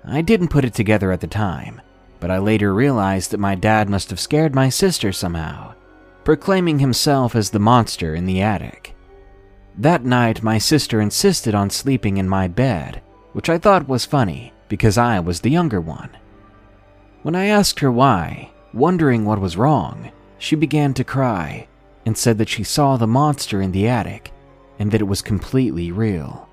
I 0.06 0.22
didn't 0.22 0.50
put 0.50 0.66
it 0.66 0.74
together 0.74 1.12
at 1.12 1.22
the 1.22 1.28
time, 1.28 1.82
but 2.20 2.32
I 2.32 2.38
later 2.38 2.74
realized 2.74 3.32
that 3.32 3.40
my 3.40 3.56
dad 3.56 3.90
must 3.90 4.10
have 4.10 4.20
scared 4.20 4.56
my 4.56 4.70
sister 4.70 5.12
somehow, 5.12 5.74
proclaiming 6.24 6.80
himself 6.80 7.36
as 7.36 7.50
the 7.50 7.60
monster 7.60 8.16
in 8.16 8.26
the 8.26 8.42
attic. 8.42 8.96
That 9.78 10.04
night, 10.04 10.44
my 10.44 10.58
sister 10.58 11.00
insisted 11.00 11.56
on 11.56 11.70
sleeping 11.70 12.18
in 12.18 12.28
my 12.28 12.48
bed, 12.48 13.02
which 13.34 13.50
I 13.50 13.58
thought 13.58 13.88
was 13.88 14.06
funny 14.06 14.54
because 14.68 14.98
I 14.98 15.20
was 15.20 15.42
the 15.42 15.52
younger 15.52 15.80
one. 15.80 16.10
When 17.24 17.36
I 17.36 17.46
asked 17.46 17.80
her 17.80 17.92
why, 17.92 18.52
wondering 18.74 19.26
what 19.26 19.40
was 19.40 19.58
wrong, 19.58 20.12
she 20.38 20.56
began 20.56 20.94
to 20.96 21.04
cry 21.04 21.68
and 22.06 22.18
said 22.18 22.38
that 22.40 22.50
she 22.50 22.64
saw 22.64 22.98
the 22.98 23.08
monster 23.08 23.62
in 23.62 23.72
the 23.72 23.88
attic 23.88 24.32
and 24.82 24.89
that 24.89 25.02
it 25.02 25.08
was 25.08 25.22
completely 25.22 25.91
real. 25.91 26.50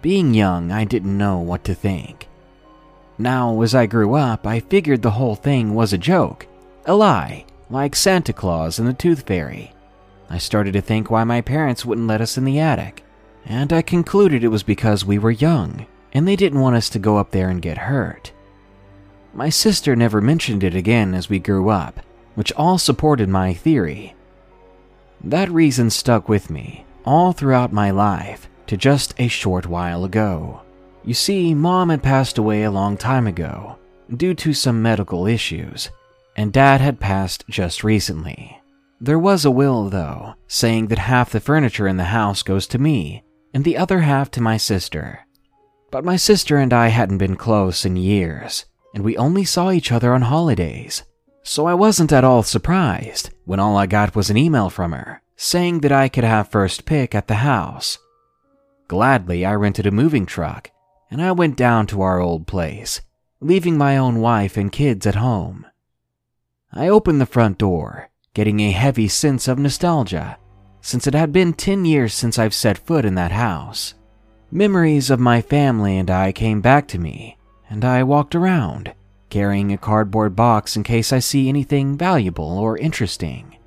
Being 0.00 0.32
young, 0.32 0.72
I 0.72 0.84
didn't 0.84 1.18
know 1.18 1.40
what 1.40 1.62
to 1.64 1.74
think. 1.74 2.26
Now, 3.18 3.60
as 3.60 3.74
I 3.74 3.84
grew 3.84 4.14
up, 4.14 4.46
I 4.46 4.60
figured 4.60 5.02
the 5.02 5.10
whole 5.10 5.34
thing 5.34 5.74
was 5.74 5.92
a 5.92 5.98
joke, 5.98 6.46
a 6.86 6.94
lie, 6.94 7.44
like 7.68 7.94
Santa 7.94 8.32
Claus 8.32 8.78
and 8.78 8.88
the 8.88 8.94
Tooth 8.94 9.26
Fairy. 9.26 9.74
I 10.30 10.38
started 10.38 10.72
to 10.72 10.80
think 10.80 11.10
why 11.10 11.22
my 11.24 11.42
parents 11.42 11.84
wouldn't 11.84 12.06
let 12.06 12.22
us 12.22 12.38
in 12.38 12.46
the 12.46 12.60
attic, 12.60 13.04
and 13.44 13.74
I 13.74 13.82
concluded 13.82 14.42
it 14.42 14.48
was 14.48 14.62
because 14.62 15.04
we 15.04 15.18
were 15.18 15.30
young 15.30 15.84
and 16.14 16.26
they 16.26 16.36
didn't 16.36 16.60
want 16.60 16.76
us 16.76 16.88
to 16.88 16.98
go 16.98 17.18
up 17.18 17.32
there 17.32 17.50
and 17.50 17.60
get 17.60 17.76
hurt. 17.76 18.32
My 19.34 19.50
sister 19.50 19.94
never 19.94 20.22
mentioned 20.22 20.64
it 20.64 20.74
again 20.74 21.12
as 21.12 21.28
we 21.28 21.40
grew 21.40 21.68
up, 21.68 22.00
which 22.36 22.54
all 22.54 22.78
supported 22.78 23.28
my 23.28 23.52
theory. 23.52 24.14
That 25.22 25.50
reason 25.50 25.90
stuck 25.90 26.26
with 26.26 26.48
me 26.48 26.86
all 27.08 27.32
throughout 27.32 27.72
my 27.72 27.90
life 27.90 28.50
to 28.66 28.76
just 28.76 29.14
a 29.18 29.26
short 29.28 29.66
while 29.66 30.04
ago. 30.04 30.60
You 31.04 31.14
see, 31.14 31.54
mom 31.54 31.88
had 31.88 32.02
passed 32.02 32.36
away 32.36 32.64
a 32.64 32.70
long 32.70 32.98
time 32.98 33.26
ago 33.26 33.78
due 34.14 34.34
to 34.34 34.52
some 34.52 34.82
medical 34.82 35.26
issues, 35.26 35.88
and 36.36 36.52
dad 36.52 36.82
had 36.82 37.00
passed 37.00 37.44
just 37.48 37.82
recently. 37.82 38.60
There 39.00 39.18
was 39.18 39.46
a 39.46 39.50
will, 39.50 39.88
though, 39.88 40.34
saying 40.48 40.88
that 40.88 40.98
half 40.98 41.30
the 41.30 41.40
furniture 41.40 41.88
in 41.88 41.96
the 41.96 42.04
house 42.04 42.42
goes 42.42 42.66
to 42.68 42.78
me 42.78 43.24
and 43.54 43.64
the 43.64 43.78
other 43.78 44.00
half 44.00 44.30
to 44.32 44.42
my 44.42 44.58
sister. 44.58 45.20
But 45.90 46.04
my 46.04 46.16
sister 46.16 46.58
and 46.58 46.74
I 46.74 46.88
hadn't 46.88 47.16
been 47.16 47.36
close 47.36 47.86
in 47.86 47.96
years, 47.96 48.66
and 48.94 49.02
we 49.02 49.16
only 49.16 49.46
saw 49.46 49.70
each 49.70 49.90
other 49.90 50.12
on 50.12 50.22
holidays. 50.22 51.04
So 51.42 51.64
I 51.64 51.72
wasn't 51.72 52.12
at 52.12 52.24
all 52.24 52.42
surprised 52.42 53.30
when 53.46 53.60
all 53.60 53.78
I 53.78 53.86
got 53.86 54.14
was 54.14 54.28
an 54.28 54.36
email 54.36 54.68
from 54.68 54.92
her 54.92 55.22
saying 55.38 55.80
that 55.80 55.92
I 55.92 56.10
could 56.10 56.24
have 56.24 56.48
first 56.48 56.84
pick 56.84 57.14
at 57.14 57.28
the 57.28 57.36
house. 57.36 57.96
Gladly, 58.88 59.46
I 59.46 59.54
rented 59.54 59.86
a 59.86 59.90
moving 59.90 60.26
truck 60.26 60.70
and 61.10 61.22
I 61.22 61.32
went 61.32 61.56
down 61.56 61.86
to 61.86 62.02
our 62.02 62.20
old 62.20 62.46
place, 62.46 63.00
leaving 63.40 63.78
my 63.78 63.96
own 63.96 64.20
wife 64.20 64.58
and 64.58 64.70
kids 64.70 65.06
at 65.06 65.14
home. 65.14 65.66
I 66.70 66.88
opened 66.88 67.20
the 67.20 67.26
front 67.26 67.56
door 67.56 68.10
getting 68.38 68.60
a 68.60 68.70
heavy 68.70 69.08
sense 69.08 69.48
of 69.48 69.58
nostalgia, 69.58 70.38
since 70.80 71.08
it 71.08 71.14
had 71.14 71.32
been 71.32 71.52
10 71.52 71.84
years 71.84 72.14
since 72.14 72.38
I've 72.38 72.54
set 72.54 72.78
foot 72.78 73.04
in 73.04 73.16
that 73.16 73.32
house. 73.32 73.94
Memories 74.52 75.10
of 75.10 75.18
my 75.18 75.42
family 75.42 75.98
and 75.98 76.08
I 76.08 76.30
came 76.30 76.60
back 76.60 76.86
to 76.88 77.00
me, 77.00 77.36
and 77.68 77.84
I 77.84 78.04
walked 78.04 78.36
around, 78.36 78.94
carrying 79.28 79.72
a 79.72 79.76
cardboard 79.76 80.36
box 80.36 80.76
in 80.76 80.84
case 80.84 81.12
I 81.12 81.18
see 81.18 81.48
anything 81.48 81.98
valuable 81.98 82.58
or 82.58 82.78
interesting. 82.78 83.57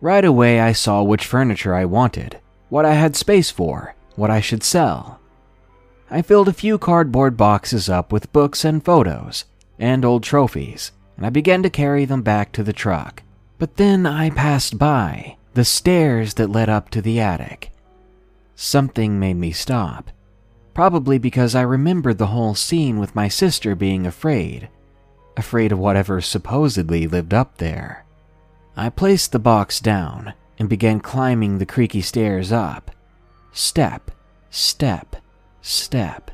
Right 0.00 0.24
away, 0.24 0.60
I 0.60 0.72
saw 0.72 1.02
which 1.02 1.26
furniture 1.26 1.74
I 1.74 1.84
wanted, 1.84 2.38
what 2.68 2.84
I 2.84 2.94
had 2.94 3.16
space 3.16 3.50
for, 3.50 3.94
what 4.14 4.30
I 4.30 4.40
should 4.40 4.62
sell. 4.62 5.20
I 6.10 6.22
filled 6.22 6.48
a 6.48 6.52
few 6.52 6.78
cardboard 6.78 7.36
boxes 7.36 7.88
up 7.88 8.12
with 8.12 8.32
books 8.32 8.64
and 8.64 8.84
photos, 8.84 9.44
and 9.78 10.04
old 10.04 10.22
trophies, 10.22 10.92
and 11.16 11.26
I 11.26 11.30
began 11.30 11.62
to 11.64 11.70
carry 11.70 12.04
them 12.04 12.22
back 12.22 12.52
to 12.52 12.62
the 12.62 12.72
truck. 12.72 13.22
But 13.58 13.76
then 13.76 14.06
I 14.06 14.30
passed 14.30 14.78
by 14.78 15.36
the 15.54 15.64
stairs 15.64 16.34
that 16.34 16.50
led 16.52 16.68
up 16.68 16.90
to 16.90 17.02
the 17.02 17.18
attic. 17.18 17.72
Something 18.54 19.18
made 19.18 19.36
me 19.36 19.50
stop, 19.50 20.10
probably 20.74 21.18
because 21.18 21.56
I 21.56 21.62
remembered 21.62 22.18
the 22.18 22.26
whole 22.26 22.54
scene 22.54 23.00
with 23.00 23.16
my 23.16 23.26
sister 23.26 23.74
being 23.74 24.06
afraid, 24.06 24.68
afraid 25.36 25.72
of 25.72 25.78
whatever 25.80 26.20
supposedly 26.20 27.08
lived 27.08 27.34
up 27.34 27.56
there. 27.58 28.04
I 28.80 28.90
placed 28.90 29.32
the 29.32 29.40
box 29.40 29.80
down 29.80 30.34
and 30.56 30.68
began 30.68 31.00
climbing 31.00 31.58
the 31.58 31.66
creaky 31.66 32.00
stairs 32.00 32.52
up. 32.52 32.92
Step, 33.50 34.12
step, 34.50 35.16
step. 35.60 36.30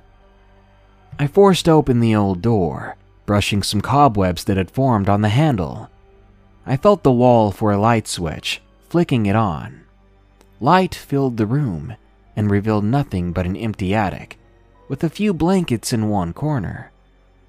I 1.19 1.27
forced 1.27 1.71
open 1.71 2.01
the 2.01 2.15
old 2.15 2.43
door, 2.43 2.97
brushing 3.25 3.63
some 3.63 3.81
cobwebs 3.81 4.45
that 4.45 4.59
had 4.59 4.71
formed 4.71 5.09
on 5.09 5.23
the 5.23 5.31
handle. 5.31 5.89
I 6.67 6.77
felt 6.77 7.03
the 7.03 7.11
wall 7.11 7.51
for 7.51 7.73
a 7.73 7.79
light 7.79 8.07
switch, 8.07 8.61
flicking 8.91 9.25
it 9.25 9.37
on. 9.37 9.81
Light 10.61 10.95
filled 10.95 11.39
the 11.39 11.47
room 11.47 11.97
and 12.37 12.51
revealed 12.51 12.85
nothing 12.85 13.33
but 13.33 13.47
an 13.47 13.57
empty 13.57 13.95
attic, 13.95 14.39
with 14.87 15.03
a 15.03 15.09
few 15.09 15.33
blankets 15.33 15.95
in 15.95 16.11
one 16.11 16.35
corner. 16.35 16.93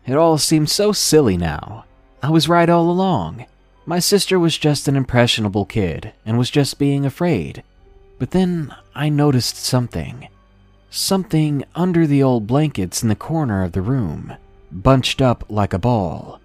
It 0.08 0.16
all 0.16 0.38
seemed 0.38 0.70
so 0.70 0.94
silly 0.94 1.36
now. 1.36 1.84
I 2.24 2.30
was 2.30 2.48
right 2.48 2.70
all 2.70 2.90
along. 2.90 3.46
My 3.88 4.00
sister 4.00 4.40
was 4.40 4.58
just 4.58 4.88
an 4.88 4.96
impressionable 4.96 5.66
kid 5.66 6.14
and 6.26 6.38
was 6.38 6.50
just 6.50 6.80
being 6.80 7.06
afraid. 7.06 7.64
But 8.18 8.32
then 8.32 8.74
I 8.96 9.10
noticed 9.10 9.58
something. 9.58 10.28
Something 10.90 11.64
under 11.76 12.08
the 12.08 12.24
old 12.24 12.48
blankets 12.48 13.04
in 13.04 13.10
the 13.10 13.16
corner 13.16 13.64
of 13.64 13.74
the 13.74 13.82
room, 13.82 14.34
bunched 14.72 15.22
up 15.22 15.44
like 15.50 15.74
a 15.74 15.80
ball. 15.80 16.40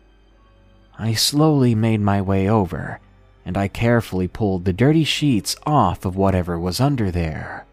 I 0.99 1.15
slowly 1.15 1.75
made 1.75 2.01
my 2.01 2.21
way 2.21 2.49
over, 2.49 3.01
and 3.47 3.57
I 3.57 3.69
carefully 3.69 4.29
pulled 4.29 4.65
the 4.65 4.73
dirty 4.73 5.05
sheets 5.05 5.57
off 5.65 6.05
of 6.05 6.17
whatever 6.17 6.59
was 6.59 6.81
under 6.81 7.11
there. 7.11 7.65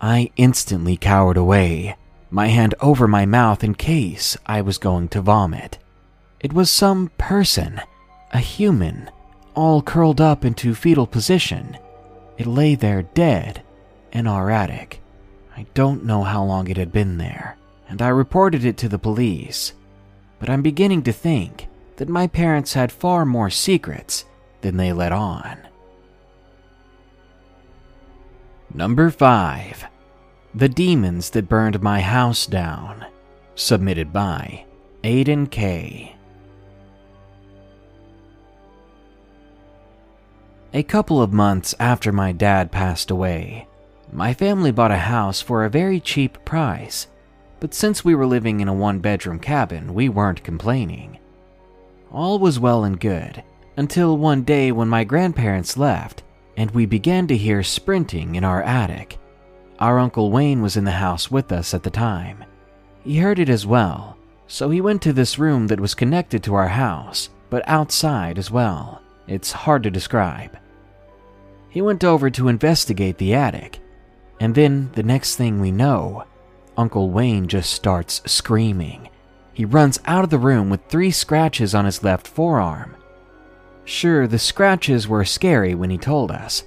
I 0.00 0.32
instantly 0.36 0.96
cowered 0.96 1.36
away, 1.36 1.96
my 2.30 2.48
hand 2.48 2.74
over 2.80 3.06
my 3.06 3.24
mouth 3.24 3.62
in 3.62 3.74
case 3.76 4.36
I 4.46 4.62
was 4.62 4.78
going 4.78 5.08
to 5.08 5.20
vomit. 5.20 5.78
It 6.40 6.52
was 6.52 6.70
some 6.70 7.12
person, 7.18 7.80
a 8.34 8.38
human, 8.38 9.08
all 9.54 9.80
curled 9.80 10.20
up 10.20 10.44
into 10.44 10.74
fetal 10.74 11.06
position. 11.06 11.78
It 12.36 12.48
lay 12.48 12.74
there 12.74 13.02
dead 13.02 13.62
in 14.12 14.26
our 14.26 14.50
attic. 14.50 15.00
I 15.56 15.66
don't 15.72 16.04
know 16.04 16.24
how 16.24 16.42
long 16.42 16.68
it 16.68 16.76
had 16.76 16.90
been 16.90 17.16
there, 17.16 17.56
and 17.88 18.02
I 18.02 18.08
reported 18.08 18.64
it 18.64 18.76
to 18.78 18.88
the 18.88 18.98
police. 18.98 19.72
But 20.40 20.50
I'm 20.50 20.62
beginning 20.62 21.04
to 21.04 21.12
think 21.12 21.68
that 21.96 22.08
my 22.08 22.26
parents 22.26 22.74
had 22.74 22.90
far 22.90 23.24
more 23.24 23.50
secrets 23.50 24.24
than 24.62 24.76
they 24.76 24.92
let 24.92 25.12
on. 25.12 25.56
Number 28.74 29.10
5 29.10 29.86
The 30.56 30.68
Demons 30.68 31.30
That 31.30 31.48
Burned 31.48 31.80
My 31.80 32.00
House 32.00 32.46
Down. 32.46 33.06
Submitted 33.54 34.12
by 34.12 34.64
Aiden 35.04 35.48
K. 35.48 36.13
A 40.76 40.82
couple 40.82 41.22
of 41.22 41.32
months 41.32 41.72
after 41.78 42.10
my 42.10 42.32
dad 42.32 42.72
passed 42.72 43.08
away, 43.08 43.68
my 44.10 44.34
family 44.34 44.72
bought 44.72 44.90
a 44.90 44.96
house 44.96 45.40
for 45.40 45.64
a 45.64 45.70
very 45.70 46.00
cheap 46.00 46.44
price, 46.44 47.06
but 47.60 47.72
since 47.72 48.04
we 48.04 48.16
were 48.16 48.26
living 48.26 48.58
in 48.58 48.66
a 48.66 48.74
one 48.74 48.98
bedroom 48.98 49.38
cabin, 49.38 49.94
we 49.94 50.08
weren't 50.08 50.42
complaining. 50.42 51.20
All 52.10 52.40
was 52.40 52.58
well 52.58 52.82
and 52.82 52.98
good 52.98 53.44
until 53.76 54.18
one 54.18 54.42
day 54.42 54.72
when 54.72 54.88
my 54.88 55.04
grandparents 55.04 55.76
left 55.76 56.24
and 56.56 56.72
we 56.72 56.86
began 56.86 57.28
to 57.28 57.36
hear 57.36 57.62
sprinting 57.62 58.34
in 58.34 58.42
our 58.42 58.64
attic. 58.64 59.20
Our 59.78 60.00
Uncle 60.00 60.32
Wayne 60.32 60.60
was 60.60 60.76
in 60.76 60.82
the 60.82 60.90
house 60.90 61.30
with 61.30 61.52
us 61.52 61.72
at 61.72 61.84
the 61.84 61.90
time. 61.90 62.42
He 63.04 63.18
heard 63.18 63.38
it 63.38 63.48
as 63.48 63.64
well, 63.64 64.18
so 64.48 64.70
he 64.70 64.80
went 64.80 65.02
to 65.02 65.12
this 65.12 65.38
room 65.38 65.68
that 65.68 65.78
was 65.78 65.94
connected 65.94 66.42
to 66.42 66.56
our 66.56 66.66
house, 66.66 67.28
but 67.48 67.62
outside 67.68 68.38
as 68.38 68.50
well. 68.50 69.00
It's 69.28 69.52
hard 69.52 69.84
to 69.84 69.90
describe. 69.92 70.58
He 71.74 71.82
went 71.82 72.04
over 72.04 72.30
to 72.30 72.46
investigate 72.46 73.18
the 73.18 73.34
attic, 73.34 73.80
and 74.38 74.54
then 74.54 74.92
the 74.92 75.02
next 75.02 75.34
thing 75.34 75.60
we 75.60 75.72
know, 75.72 76.22
Uncle 76.76 77.10
Wayne 77.10 77.48
just 77.48 77.72
starts 77.72 78.22
screaming. 78.26 79.08
He 79.52 79.64
runs 79.64 79.98
out 80.04 80.22
of 80.22 80.30
the 80.30 80.38
room 80.38 80.70
with 80.70 80.86
three 80.86 81.10
scratches 81.10 81.74
on 81.74 81.84
his 81.84 82.04
left 82.04 82.28
forearm. 82.28 82.94
Sure, 83.84 84.28
the 84.28 84.38
scratches 84.38 85.08
were 85.08 85.24
scary 85.24 85.74
when 85.74 85.90
he 85.90 85.98
told 85.98 86.30
us, 86.30 86.62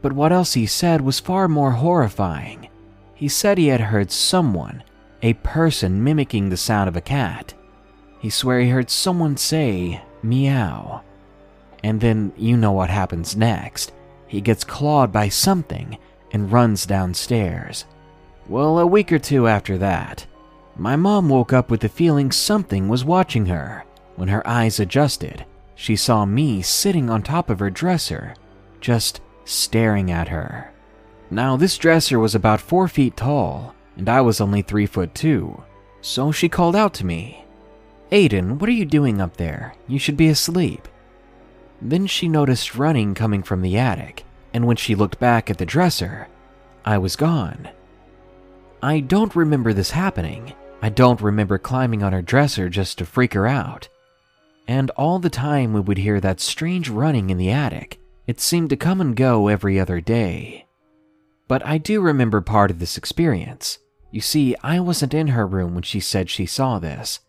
but 0.00 0.12
what 0.12 0.30
else 0.30 0.52
he 0.52 0.64
said 0.64 1.00
was 1.00 1.18
far 1.18 1.48
more 1.48 1.72
horrifying. 1.72 2.68
He 3.14 3.26
said 3.26 3.58
he 3.58 3.66
had 3.66 3.80
heard 3.80 4.12
someone, 4.12 4.84
a 5.22 5.32
person 5.34 6.04
mimicking 6.04 6.50
the 6.50 6.56
sound 6.56 6.88
of 6.88 6.96
a 6.96 7.00
cat. 7.00 7.52
He 8.20 8.30
swore 8.30 8.60
he 8.60 8.68
heard 8.68 8.90
someone 8.90 9.36
say, 9.38 10.02
meow. 10.22 11.02
And 11.82 12.00
then 12.00 12.32
you 12.36 12.56
know 12.56 12.70
what 12.70 12.90
happens 12.90 13.34
next. 13.34 13.92
He 14.36 14.42
gets 14.42 14.64
clawed 14.64 15.12
by 15.12 15.30
something 15.30 15.96
and 16.30 16.52
runs 16.52 16.84
downstairs. 16.84 17.86
Well, 18.46 18.78
a 18.78 18.86
week 18.86 19.10
or 19.10 19.18
two 19.18 19.48
after 19.48 19.78
that, 19.78 20.26
my 20.76 20.94
mom 20.94 21.30
woke 21.30 21.54
up 21.54 21.70
with 21.70 21.80
the 21.80 21.88
feeling 21.88 22.30
something 22.30 22.86
was 22.86 23.02
watching 23.02 23.46
her. 23.46 23.86
When 24.16 24.28
her 24.28 24.46
eyes 24.46 24.78
adjusted, 24.78 25.46
she 25.74 25.96
saw 25.96 26.26
me 26.26 26.60
sitting 26.60 27.08
on 27.08 27.22
top 27.22 27.48
of 27.48 27.60
her 27.60 27.70
dresser, 27.70 28.34
just 28.78 29.22
staring 29.46 30.10
at 30.10 30.28
her. 30.28 30.70
Now, 31.30 31.56
this 31.56 31.78
dresser 31.78 32.18
was 32.18 32.34
about 32.34 32.60
four 32.60 32.88
feet 32.88 33.16
tall, 33.16 33.74
and 33.96 34.06
I 34.06 34.20
was 34.20 34.42
only 34.42 34.60
three 34.60 34.84
foot 34.84 35.14
two, 35.14 35.64
so 36.02 36.30
she 36.30 36.50
called 36.50 36.76
out 36.76 36.92
to 36.96 37.06
me, 37.06 37.46
Aiden, 38.12 38.58
what 38.58 38.68
are 38.68 38.72
you 38.74 38.84
doing 38.84 39.18
up 39.18 39.38
there? 39.38 39.72
You 39.88 39.98
should 39.98 40.18
be 40.18 40.28
asleep. 40.28 40.88
Then 41.80 42.06
she 42.06 42.28
noticed 42.28 42.74
running 42.74 43.14
coming 43.14 43.42
from 43.42 43.62
the 43.62 43.78
attic, 43.78 44.25
and 44.56 44.66
when 44.66 44.76
she 44.76 44.94
looked 44.94 45.20
back 45.20 45.50
at 45.50 45.58
the 45.58 45.66
dresser, 45.66 46.28
I 46.82 46.96
was 46.96 47.14
gone. 47.14 47.68
I 48.82 49.00
don't 49.00 49.36
remember 49.36 49.74
this 49.74 49.90
happening. 49.90 50.54
I 50.80 50.88
don't 50.88 51.20
remember 51.20 51.58
climbing 51.58 52.02
on 52.02 52.14
her 52.14 52.22
dresser 52.22 52.70
just 52.70 52.96
to 52.96 53.04
freak 53.04 53.34
her 53.34 53.46
out. 53.46 53.90
And 54.66 54.88
all 54.92 55.18
the 55.18 55.28
time 55.28 55.74
we 55.74 55.80
would 55.80 55.98
hear 55.98 56.20
that 56.20 56.40
strange 56.40 56.88
running 56.88 57.28
in 57.28 57.36
the 57.36 57.50
attic. 57.50 58.00
It 58.26 58.40
seemed 58.40 58.70
to 58.70 58.78
come 58.78 58.98
and 58.98 59.14
go 59.14 59.48
every 59.48 59.78
other 59.78 60.00
day. 60.00 60.64
But 61.48 61.64
I 61.66 61.76
do 61.76 62.00
remember 62.00 62.40
part 62.40 62.70
of 62.70 62.78
this 62.78 62.96
experience. 62.96 63.78
You 64.10 64.22
see, 64.22 64.56
I 64.62 64.80
wasn't 64.80 65.12
in 65.12 65.28
her 65.28 65.46
room 65.46 65.74
when 65.74 65.82
she 65.82 66.00
said 66.00 66.30
she 66.30 66.46
saw 66.46 66.78
this. 66.78 67.20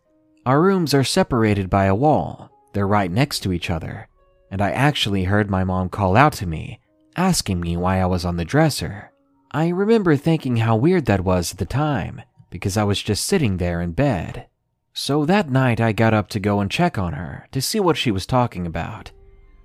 Our 0.46 0.62
rooms 0.62 0.94
are 0.94 1.04
separated 1.04 1.70
by 1.70 1.88
a 1.88 1.96
wall, 1.96 2.50
they're 2.72 2.88
right 2.88 3.12
next 3.12 3.42
to 3.42 3.52
each 3.52 3.70
other 3.70 4.08
and 4.50 4.62
I 4.62 4.72
actually 4.72 5.26
heard 5.26 5.50
my 5.50 5.64
mom 5.64 5.90
call 5.90 6.16
out 6.16 6.34
to 6.34 6.48
me, 6.48 6.80
asking 7.18 7.60
me 7.60 7.76
why 7.76 8.00
I 8.00 8.06
was 8.06 8.24
on 8.24 8.38
the 8.38 8.46
dresser. 8.46 9.12
I 9.52 9.70
remember 9.70 10.16
thinking 10.16 10.58
how 10.58 10.76
weird 10.76 11.06
that 11.08 11.24
was 11.24 11.52
at 11.52 11.58
the 11.58 11.66
time, 11.66 12.22
because 12.50 12.78
I 12.78 12.84
was 12.84 13.02
just 13.02 13.26
sitting 13.26 13.58
there 13.58 13.82
in 13.82 13.92
bed. 13.92 14.48
So 14.94 15.26
that 15.26 15.50
night 15.50 15.82
I 15.82 15.92
got 15.92 16.14
up 16.14 16.30
to 16.30 16.40
go 16.40 16.60
and 16.60 16.72
check 16.72 16.98
on 16.98 17.14
her 17.14 17.48
to 17.52 17.62
see 17.62 17.80
what 17.80 17.98
she 17.98 18.12
was 18.12 18.26
talking 18.26 18.66
about. 18.66 19.12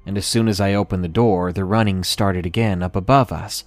And 0.06 0.18
as 0.18 0.26
soon 0.26 0.48
as 0.48 0.60
I 0.60 0.74
opened 0.74 1.04
the 1.04 1.08
door, 1.08 1.52
the 1.52 1.64
running 1.64 2.02
started 2.02 2.44
again 2.46 2.82
up 2.82 2.96
above 2.96 3.30
us, 3.30 3.64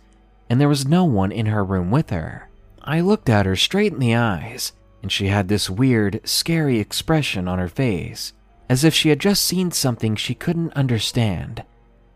and 0.49 0.59
there 0.59 0.69
was 0.69 0.87
no 0.87 1.05
one 1.05 1.31
in 1.31 1.45
her 1.45 1.63
room 1.63 1.91
with 1.91 2.09
her. 2.09 2.49
I 2.83 3.01
looked 3.01 3.29
at 3.29 3.45
her 3.45 3.55
straight 3.55 3.93
in 3.93 3.99
the 3.99 4.15
eyes, 4.15 4.73
and 5.01 5.11
she 5.11 5.27
had 5.27 5.47
this 5.47 5.69
weird, 5.69 6.21
scary 6.23 6.79
expression 6.79 7.47
on 7.47 7.59
her 7.59 7.69
face 7.69 8.33
as 8.69 8.83
if 8.83 8.93
she 8.93 9.09
had 9.09 9.19
just 9.19 9.43
seen 9.43 9.71
something 9.71 10.15
she 10.15 10.33
couldn't 10.33 10.73
understand. 10.73 11.63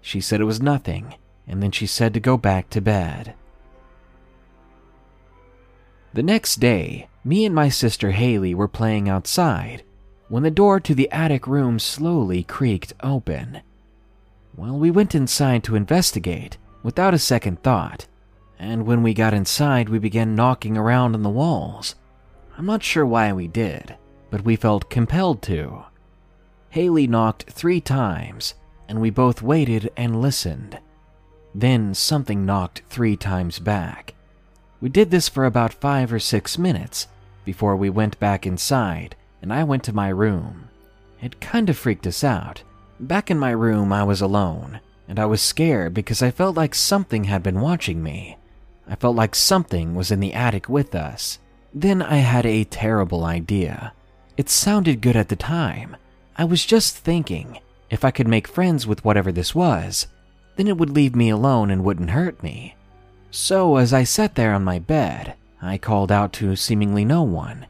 She 0.02 0.22
said 0.22 0.42
it 0.42 0.46
was 0.46 0.62
nothing, 0.62 1.14
and 1.50 1.62
then 1.62 1.72
she 1.72 1.88
said 1.88 2.14
to 2.14 2.20
go 2.20 2.38
back 2.38 2.70
to 2.70 2.80
bed. 2.80 3.34
The 6.14 6.24
next 6.24 6.58
day, 6.58 7.10
me 7.24 7.44
and 7.44 7.54
my 7.54 7.68
sister 7.70 8.12
Haley 8.12 8.56
were 8.56 8.68
playing 8.68 9.10
outside 9.10 9.84
when 10.30 10.44
the 10.44 10.52
door 10.52 10.80
to 10.80 10.94
the 10.94 11.12
attic 11.12 11.48
room 11.48 11.80
slowly 11.80 12.44
creaked 12.44 12.94
open. 13.02 13.62
Well, 14.56 14.78
we 14.78 14.92
went 14.92 15.16
inside 15.16 15.64
to 15.64 15.76
investigate 15.76 16.58
without 16.84 17.14
a 17.14 17.20
second 17.20 17.64
thought, 17.64 18.08
and 18.60 18.86
when 18.86 19.02
we 19.02 19.14
got 19.14 19.34
inside, 19.34 19.90
we 19.90 20.00
began 20.00 20.36
knocking 20.36 20.78
around 20.78 21.16
on 21.16 21.24
the 21.24 21.30
walls. 21.30 21.96
I'm 22.58 22.66
not 22.66 22.84
sure 22.84 23.06
why 23.06 23.34
we 23.34 23.48
did, 23.48 23.96
but 24.30 24.44
we 24.44 24.56
felt 24.56 24.90
compelled 24.90 25.42
to. 25.44 25.86
Haley 26.70 27.08
knocked 27.08 27.50
three 27.50 27.82
times, 27.82 28.54
and 28.88 29.02
we 29.02 29.10
both 29.10 29.42
waited 29.42 29.92
and 29.98 30.22
listened. 30.22 30.80
Then 31.60 31.94
something 31.94 32.46
knocked 32.46 32.84
three 32.90 33.18
times 33.18 33.60
back. 33.60 34.14
We 34.80 34.88
did 34.88 35.12
this 35.12 35.28
for 35.28 35.44
about 35.44 35.74
five 35.74 36.14
or 36.14 36.20
six 36.20 36.58
minutes 36.58 37.08
before 37.44 37.76
we 37.76 37.90
went 37.90 38.18
back 38.18 38.48
inside 38.48 39.18
and 39.42 39.52
I 39.52 39.66
went 39.66 39.84
to 39.84 39.94
my 39.94 40.08
room. 40.08 40.70
It 41.22 41.42
kind 41.42 41.70
of 41.70 41.78
freaked 41.78 42.08
us 42.08 42.24
out. 42.24 42.64
Back 42.98 43.30
in 43.30 43.38
my 43.38 43.52
room, 43.52 43.92
I 43.92 44.06
was 44.06 44.22
alone, 44.22 44.80
and 45.08 45.20
I 45.20 45.26
was 45.26 45.42
scared 45.42 45.94
because 45.94 46.22
I 46.22 46.32
felt 46.32 46.56
like 46.56 46.74
something 46.74 47.26
had 47.26 47.44
been 47.44 47.60
watching 47.60 48.02
me. 48.02 48.38
I 48.88 48.96
felt 48.96 49.18
like 49.18 49.36
something 49.36 49.96
was 49.96 50.12
in 50.12 50.22
the 50.22 50.34
attic 50.34 50.70
with 50.70 50.96
us. 50.96 51.40
Then 51.74 52.02
I 52.02 52.18
had 52.18 52.46
a 52.46 52.64
terrible 52.64 53.26
idea. 53.26 53.94
It 54.38 54.50
sounded 54.50 55.02
good 55.02 55.18
at 55.18 55.28
the 55.28 55.36
time, 55.36 55.98
I 56.38 56.46
was 56.46 56.66
just 56.66 56.96
thinking 56.96 57.60
if 57.90 58.06
I 58.06 58.12
could 58.12 58.30
make 58.30 58.48
friends 58.48 58.88
with 58.88 59.04
whatever 59.04 59.30
this 59.30 59.54
was, 59.54 60.08
then 60.60 60.68
it 60.68 60.78
would 60.78 60.90
leave 60.90 61.16
me 61.16 61.30
alone 61.30 61.72
and 61.72 61.86
wouldn't 61.86 62.10
hurt 62.10 62.44
me. 62.44 62.76
So, 63.32 63.78
as 63.78 63.94
I 63.94 64.04
sat 64.04 64.36
there 64.36 64.54
on 64.54 64.62
my 64.62 64.78
bed, 64.78 65.36
I 65.62 65.78
called 65.78 66.12
out 66.12 66.34
to 66.34 66.58
seemingly 66.58 67.06
no 67.06 67.24
one, 67.24 67.66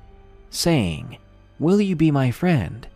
saying, 0.49 1.19
Will 1.59 1.79
you 1.79 1.95
be 1.95 2.09
my 2.09 2.31
friend? 2.31 2.87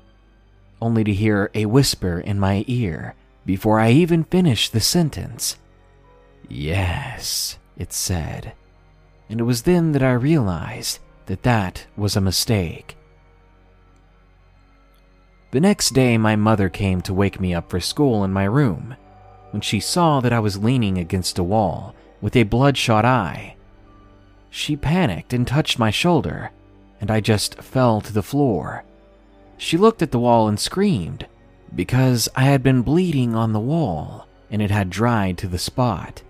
Only 0.82 1.04
to 1.04 1.14
hear 1.14 1.52
a 1.54 1.68
whisper 1.68 2.20
in 2.20 2.40
my 2.40 2.66
ear 2.66 3.14
before 3.46 3.80
I 3.80 3.92
even 3.92 4.24
finished 4.24 4.74
the 4.74 4.80
sentence. 4.80 5.58
Yes, 6.50 7.60
it 7.78 7.94
said. 7.94 8.54
And 9.30 9.40
it 9.40 9.44
was 9.44 9.62
then 9.62 9.92
that 9.92 10.02
I 10.02 10.14
realized 10.14 10.98
that 11.28 11.44
that 11.44 11.86
was 11.96 12.16
a 12.16 12.22
mistake. 12.22 12.98
The 15.52 15.62
next 15.62 15.92
day, 15.92 16.18
my 16.18 16.36
mother 16.36 16.68
came 16.68 17.02
to 17.02 17.14
wake 17.14 17.40
me 17.40 17.54
up 17.54 17.70
for 17.70 17.80
school 17.80 18.24
in 18.24 18.34
my 18.34 18.46
room. 18.46 18.96
When 19.54 19.62
she 19.62 19.80
saw 19.80 20.20
that 20.20 20.34
I 20.34 20.40
was 20.40 20.64
leaning 20.64 20.98
against 20.98 21.38
a 21.38 21.44
wall 21.44 21.94
with 22.22 22.36
a 22.36 22.42
bloodshot 22.42 23.06
eye, 23.06 23.56
she 24.50 24.76
panicked 24.76 25.32
and 25.32 25.46
touched 25.46 25.78
my 25.78 25.92
shoulder, 25.92 26.50
and 27.00 27.12
I 27.12 27.20
just 27.20 27.62
fell 27.62 28.02
to 28.02 28.12
the 28.12 28.24
floor. 28.24 28.84
She 29.58 29.78
looked 29.78 30.02
at 30.02 30.10
the 30.10 30.18
wall 30.18 30.48
and 30.48 30.60
screamed 30.60 31.28
because 31.76 32.28
I 32.36 32.46
had 32.46 32.64
been 32.64 32.82
bleeding 32.82 33.36
on 33.36 33.54
the 33.54 33.60
wall 33.60 34.28
and 34.50 34.60
it 34.60 34.72
had 34.72 34.90
dried 34.90 35.38
to 35.38 35.48
the 35.48 35.60
spot. 35.60 36.24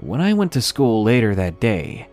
When 0.00 0.22
I 0.22 0.32
went 0.32 0.52
to 0.52 0.62
school 0.62 1.02
later 1.02 1.34
that 1.34 1.60
day, 1.60 2.08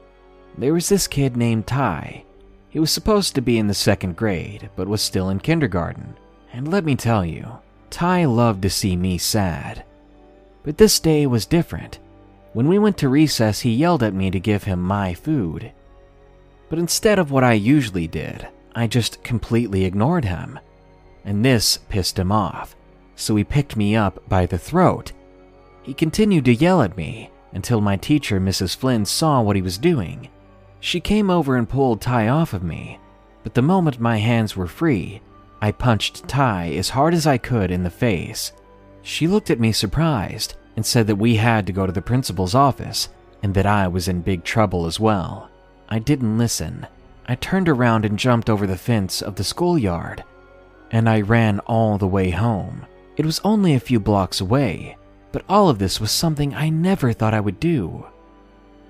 There 0.58 0.74
was 0.74 0.90
this 0.90 1.08
kid 1.08 1.38
named 1.38 1.66
Ty. 1.66 2.26
He 2.68 2.80
was 2.80 2.92
supposed 2.92 3.36
to 3.36 3.42
be 3.42 3.58
in 3.58 3.68
the 3.68 3.74
second 3.74 4.18
grade, 4.18 4.70
but 4.76 4.90
was 4.90 5.02
still 5.02 5.30
in 5.30 5.40
kindergarten. 5.40 6.18
And 6.52 6.68
let 6.68 6.84
me 6.84 6.96
tell 6.96 7.24
you, 7.24 7.60
Ty 7.90 8.26
loved 8.26 8.62
to 8.64 8.70
see 8.70 8.96
me 8.96 9.18
sad. 9.18 9.84
But 10.64 10.78
this 10.78 11.00
day 11.00 11.26
was 11.26 11.46
different. 11.46 12.00
When 12.54 12.68
we 12.68 12.80
went 12.80 12.98
to 12.98 13.10
recess, 13.10 13.62
he 13.62 13.74
yelled 13.74 14.04
at 14.04 14.14
me 14.14 14.32
to 14.32 14.40
give 14.40 14.64
him 14.64 14.82
my 14.82 15.14
food. 15.14 15.72
But 16.70 16.80
instead 16.80 17.20
of 17.20 17.32
what 17.32 17.44
I 17.44 17.54
usually 17.54 18.08
did, 18.08 18.48
I 18.76 18.88
just 18.88 19.24
completely 19.24 19.86
ignored 19.86 20.26
him. 20.26 20.60
And 21.24 21.44
this 21.44 21.78
pissed 21.90 22.20
him 22.20 22.32
off, 22.32 22.76
so 23.16 23.36
he 23.36 23.44
picked 23.44 23.78
me 23.78 23.96
up 23.96 24.28
by 24.28 24.46
the 24.46 24.58
throat. 24.58 25.12
He 25.84 25.94
continued 25.94 26.46
to 26.46 26.54
yell 26.54 26.82
at 26.82 26.98
me 26.98 27.32
until 27.54 27.82
my 27.82 27.96
teacher, 27.96 28.40
Mrs. 28.40 28.76
Flynn, 28.76 29.06
saw 29.06 29.42
what 29.42 29.56
he 29.56 29.62
was 29.62 29.78
doing. 29.78 30.30
She 30.80 31.00
came 31.00 31.30
over 31.30 31.56
and 31.56 31.68
pulled 31.68 32.02
Ty 32.02 32.28
off 32.28 32.54
of 32.54 32.64
me, 32.64 33.00
but 33.44 33.54
the 33.54 33.62
moment 33.62 34.00
my 34.00 34.18
hands 34.18 34.56
were 34.56 34.68
free, 34.68 35.22
I 35.62 35.72
punched 35.72 36.28
Ty 36.28 36.74
as 36.74 36.90
hard 36.90 37.14
as 37.14 37.26
I 37.26 37.38
could 37.38 37.72
in 37.72 37.84
the 37.84 37.90
face. 37.90 38.52
She 39.02 39.28
looked 39.28 39.50
at 39.50 39.60
me 39.60 39.72
surprised 39.72 40.56
and 40.76 40.86
said 40.86 41.08
that 41.08 41.16
we 41.16 41.38
had 41.38 41.66
to 41.68 41.74
go 41.74 41.86
to 41.86 41.92
the 41.92 42.02
principal's 42.02 42.54
office 42.54 43.10
and 43.42 43.54
that 43.54 43.66
I 43.66 43.88
was 43.88 44.08
in 44.08 44.22
big 44.22 44.44
trouble 44.44 44.86
as 44.86 45.00
well. 45.00 45.50
I 45.90 46.00
didn't 46.00 46.38
listen. 46.38 46.88
I 47.28 47.36
turned 47.36 47.70
around 47.70 48.06
and 48.06 48.20
jumped 48.20 48.50
over 48.50 48.68
the 48.68 48.78
fence 48.78 49.22
of 49.22 49.36
the 49.36 49.44
schoolyard, 49.44 50.24
and 50.92 51.10
I 51.10 51.22
ran 51.22 51.60
all 51.62 51.98
the 51.98 52.08
way 52.08 52.30
home. 52.30 52.86
It 53.16 53.26
was 53.26 53.42
only 53.44 53.74
a 53.74 53.80
few 53.80 54.00
blocks 54.00 54.40
away, 54.40 54.98
but 55.32 55.44
all 55.50 55.70
of 55.70 55.80
this 55.80 56.00
was 56.00 56.12
something 56.12 56.54
I 56.54 56.70
never 56.70 57.14
thought 57.14 57.34
I 57.34 57.40
would 57.40 57.60
do. 57.60 58.06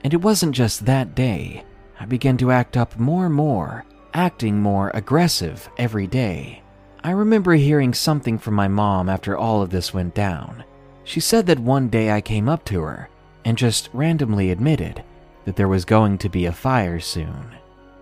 And 0.04 0.14
it 0.14 0.22
wasn't 0.22 0.56
just 0.56 0.86
that 0.86 1.16
day. 1.16 1.64
I 2.00 2.06
began 2.06 2.38
to 2.38 2.52
act 2.52 2.78
up 2.78 3.00
more 3.00 3.26
and 3.26 3.34
more, 3.34 3.86
acting 4.14 4.60
more 4.60 4.92
aggressive 4.94 5.70
every 5.78 6.08
day. 6.08 6.62
I 7.04 7.12
remember 7.12 7.54
hearing 7.54 7.94
something 7.94 8.38
from 8.38 8.54
my 8.54 8.68
mom 8.68 9.10
after 9.10 9.38
all 9.38 9.62
of 9.62 9.70
this 9.70 9.94
went 9.94 10.14
down. 10.14 10.64
She 11.04 11.20
said 11.20 11.46
that 11.46 11.60
one 11.60 11.88
day 11.88 12.12
I 12.12 12.22
came 12.22 12.50
up 12.50 12.66
to 12.66 12.82
her 12.82 13.10
and 13.46 13.58
just 13.58 13.90
randomly 13.94 14.52
admitted 14.52 15.04
that 15.46 15.56
there 15.56 15.70
was 15.70 15.86
going 15.86 16.18
to 16.18 16.30
be 16.30 16.46
a 16.46 16.52
fire 16.52 17.00
soon. 17.00 17.56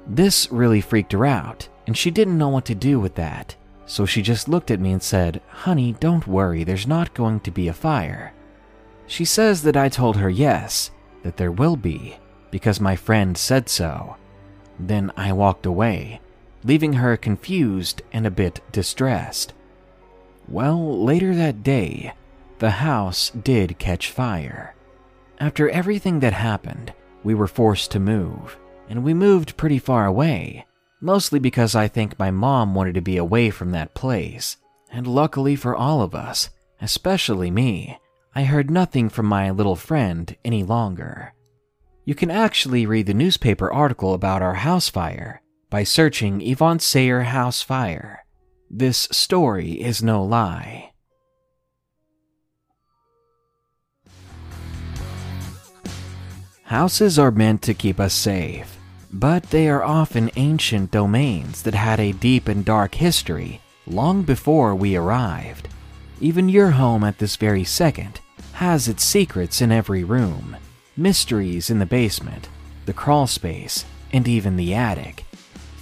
This 0.07 0.51
really 0.51 0.81
freaked 0.81 1.11
her 1.11 1.25
out, 1.25 1.69
and 1.85 1.95
she 1.95 2.09
didn't 2.09 2.37
know 2.37 2.49
what 2.49 2.65
to 2.65 2.75
do 2.75 2.99
with 2.99 3.15
that. 3.15 3.55
So 3.85 4.05
she 4.05 4.21
just 4.21 4.49
looked 4.49 4.71
at 4.71 4.79
me 4.79 4.91
and 4.91 5.03
said, 5.03 5.41
Honey, 5.49 5.95
don't 5.99 6.25
worry, 6.25 6.63
there's 6.63 6.87
not 6.87 7.13
going 7.13 7.41
to 7.41 7.51
be 7.51 7.67
a 7.67 7.73
fire. 7.73 8.33
She 9.05 9.25
says 9.25 9.61
that 9.63 9.77
I 9.77 9.89
told 9.89 10.17
her 10.17 10.29
yes, 10.29 10.89
that 11.21 11.37
there 11.37 11.51
will 11.51 11.75
be, 11.75 12.17
because 12.49 12.79
my 12.79 12.95
friend 12.95 13.37
said 13.37 13.69
so. 13.69 14.15
Then 14.79 15.11
I 15.15 15.31
walked 15.33 15.65
away, 15.65 16.19
leaving 16.63 16.93
her 16.93 17.17
confused 17.17 18.01
and 18.11 18.25
a 18.25 18.31
bit 18.31 18.61
distressed. 18.71 19.53
Well, 20.47 21.03
later 21.03 21.35
that 21.35 21.63
day, 21.63 22.13
the 22.59 22.71
house 22.71 23.29
did 23.31 23.79
catch 23.79 24.11
fire. 24.11 24.75
After 25.39 25.69
everything 25.69 26.19
that 26.21 26.33
happened, 26.33 26.93
we 27.23 27.33
were 27.33 27.47
forced 27.47 27.91
to 27.91 27.99
move, 27.99 28.57
and 28.89 29.03
we 29.03 29.13
moved 29.13 29.57
pretty 29.57 29.79
far 29.79 30.05
away, 30.05 30.65
mostly 31.01 31.39
because 31.39 31.75
I 31.75 31.87
think 31.87 32.17
my 32.17 32.31
mom 32.31 32.73
wanted 32.73 32.95
to 32.95 33.01
be 33.01 33.17
away 33.17 33.49
from 33.49 33.71
that 33.71 33.93
place. 33.93 34.57
And 34.91 35.05
luckily 35.05 35.55
for 35.55 35.75
all 35.75 36.01
of 36.01 36.15
us, 36.15 36.49
especially 36.81 37.51
me, 37.51 37.99
I 38.33 38.43
heard 38.43 38.69
nothing 38.71 39.09
from 39.09 39.25
my 39.25 39.51
little 39.51 39.75
friend 39.75 40.35
any 40.43 40.63
longer. 40.63 41.33
You 42.07 42.13
can 42.13 42.29
actually 42.29 42.85
read 42.85 43.07
the 43.07 43.15
newspaper 43.15 43.73
article 43.73 44.13
about 44.13 44.43
our 44.43 44.53
house 44.53 44.89
fire 44.89 45.41
by 45.71 45.83
searching 45.83 46.39
Yvonne 46.39 46.79
Sayer 46.79 47.23
House 47.23 47.63
Fire. 47.63 48.23
This 48.69 49.07
story 49.11 49.81
is 49.81 50.03
no 50.03 50.23
lie. 50.23 50.91
Houses 56.65 57.17
are 57.17 57.31
meant 57.31 57.63
to 57.63 57.73
keep 57.73 57.99
us 57.99 58.13
safe, 58.13 58.77
but 59.11 59.41
they 59.49 59.67
are 59.67 59.83
often 59.83 60.29
ancient 60.35 60.91
domains 60.91 61.63
that 61.63 61.73
had 61.73 61.99
a 61.99 62.11
deep 62.11 62.47
and 62.47 62.63
dark 62.63 62.93
history 62.93 63.61
long 63.87 64.21
before 64.21 64.75
we 64.75 64.95
arrived. 64.95 65.69
Even 66.21 66.49
your 66.49 66.69
home 66.69 67.03
at 67.03 67.17
this 67.17 67.35
very 67.35 67.63
second 67.63 68.19
has 68.53 68.87
its 68.87 69.03
secrets 69.03 69.59
in 69.59 69.71
every 69.71 70.03
room, 70.03 70.55
mysteries 70.97 71.69
in 71.69 71.79
the 71.79 71.85
basement, 71.85 72.49
the 72.85 72.93
crawl 72.93 73.27
space, 73.27 73.85
and 74.13 74.27
even 74.27 74.55
the 74.55 74.73
attic. 74.73 75.25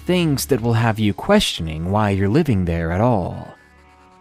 Things 0.06 0.46
that 0.46 0.60
will 0.60 0.74
have 0.74 0.98
you 0.98 1.14
questioning 1.14 1.90
why 1.90 2.10
you're 2.10 2.28
living 2.28 2.64
there 2.64 2.90
at 2.90 3.00
all. 3.00 3.54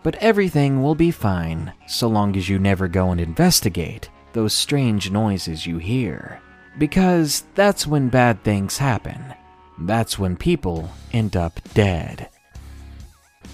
But 0.04 0.16
everything 0.16 0.84
will 0.84 0.96
be 0.96 1.12
fine 1.12 1.74
so 1.88 2.08
long 2.08 2.36
as 2.36 2.48
you 2.50 2.60
never 2.60 2.88
go 2.88 3.12
and 3.12 3.20
investigate 3.20 4.10
those 4.34 4.54
strange 4.54 5.12
noises 5.12 5.66
you 5.66 5.78
hear. 5.78 6.42
Because 6.78 7.44
that's 7.56 7.88
when 7.88 8.10
bad 8.10 8.44
things 8.44 8.78
happen. 8.78 9.34
That's 9.80 10.18
when 10.20 10.36
people 10.36 10.90
end 11.12 11.36
up 11.36 11.60
dead. 11.74 12.30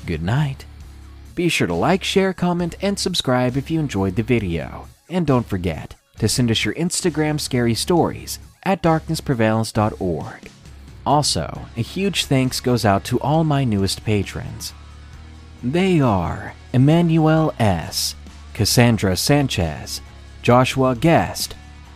Good 0.05 0.23
night. 0.23 0.65
Be 1.35 1.49
sure 1.49 1.67
to 1.67 1.73
like, 1.73 2.03
share, 2.03 2.33
comment, 2.33 2.75
and 2.81 2.97
subscribe 2.97 3.57
if 3.57 3.69
you 3.69 3.79
enjoyed 3.79 4.15
the 4.15 4.23
video. 4.23 4.87
And 5.09 5.25
don't 5.25 5.45
forget 5.45 5.95
to 6.19 6.27
send 6.27 6.51
us 6.51 6.63
your 6.63 6.73
Instagram 6.75 7.39
scary 7.39 7.73
stories 7.73 8.39
at 8.63 8.83
darknessprevails.org. 8.83 10.51
Also, 11.05 11.65
a 11.75 11.81
huge 11.81 12.25
thanks 12.25 12.59
goes 12.59 12.85
out 12.85 13.03
to 13.05 13.19
all 13.19 13.43
my 13.43 13.63
newest 13.63 14.03
patrons. 14.03 14.73
They 15.63 15.99
are 15.99 16.53
Emmanuel 16.71 17.53
S., 17.57 18.15
Cassandra 18.53 19.15
Sanchez, 19.15 20.01
Joshua 20.41 20.95
Guest, 20.95 21.55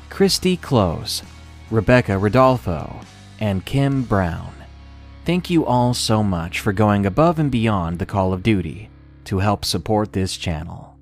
Christy 0.10 0.58
Close, 0.58 1.22
Rebecca 1.70 2.18
Rodolfo, 2.18 3.02
and 3.40 3.66
Kim 3.66 4.04
Brown. 4.04 4.54
Thank 5.26 5.50
you 5.50 5.66
all 5.66 5.94
so 5.94 6.24
much 6.24 6.60
for 6.60 6.74
going 6.74 7.06
above 7.06 7.40
and 7.40 7.52
beyond 7.52 8.00
the 8.00 8.06
call 8.06 8.34
of 8.34 8.44
duty 8.44 8.90
to 9.26 9.40
help 9.40 9.64
support 9.64 10.14
this 10.14 10.36
channel. 10.36 10.93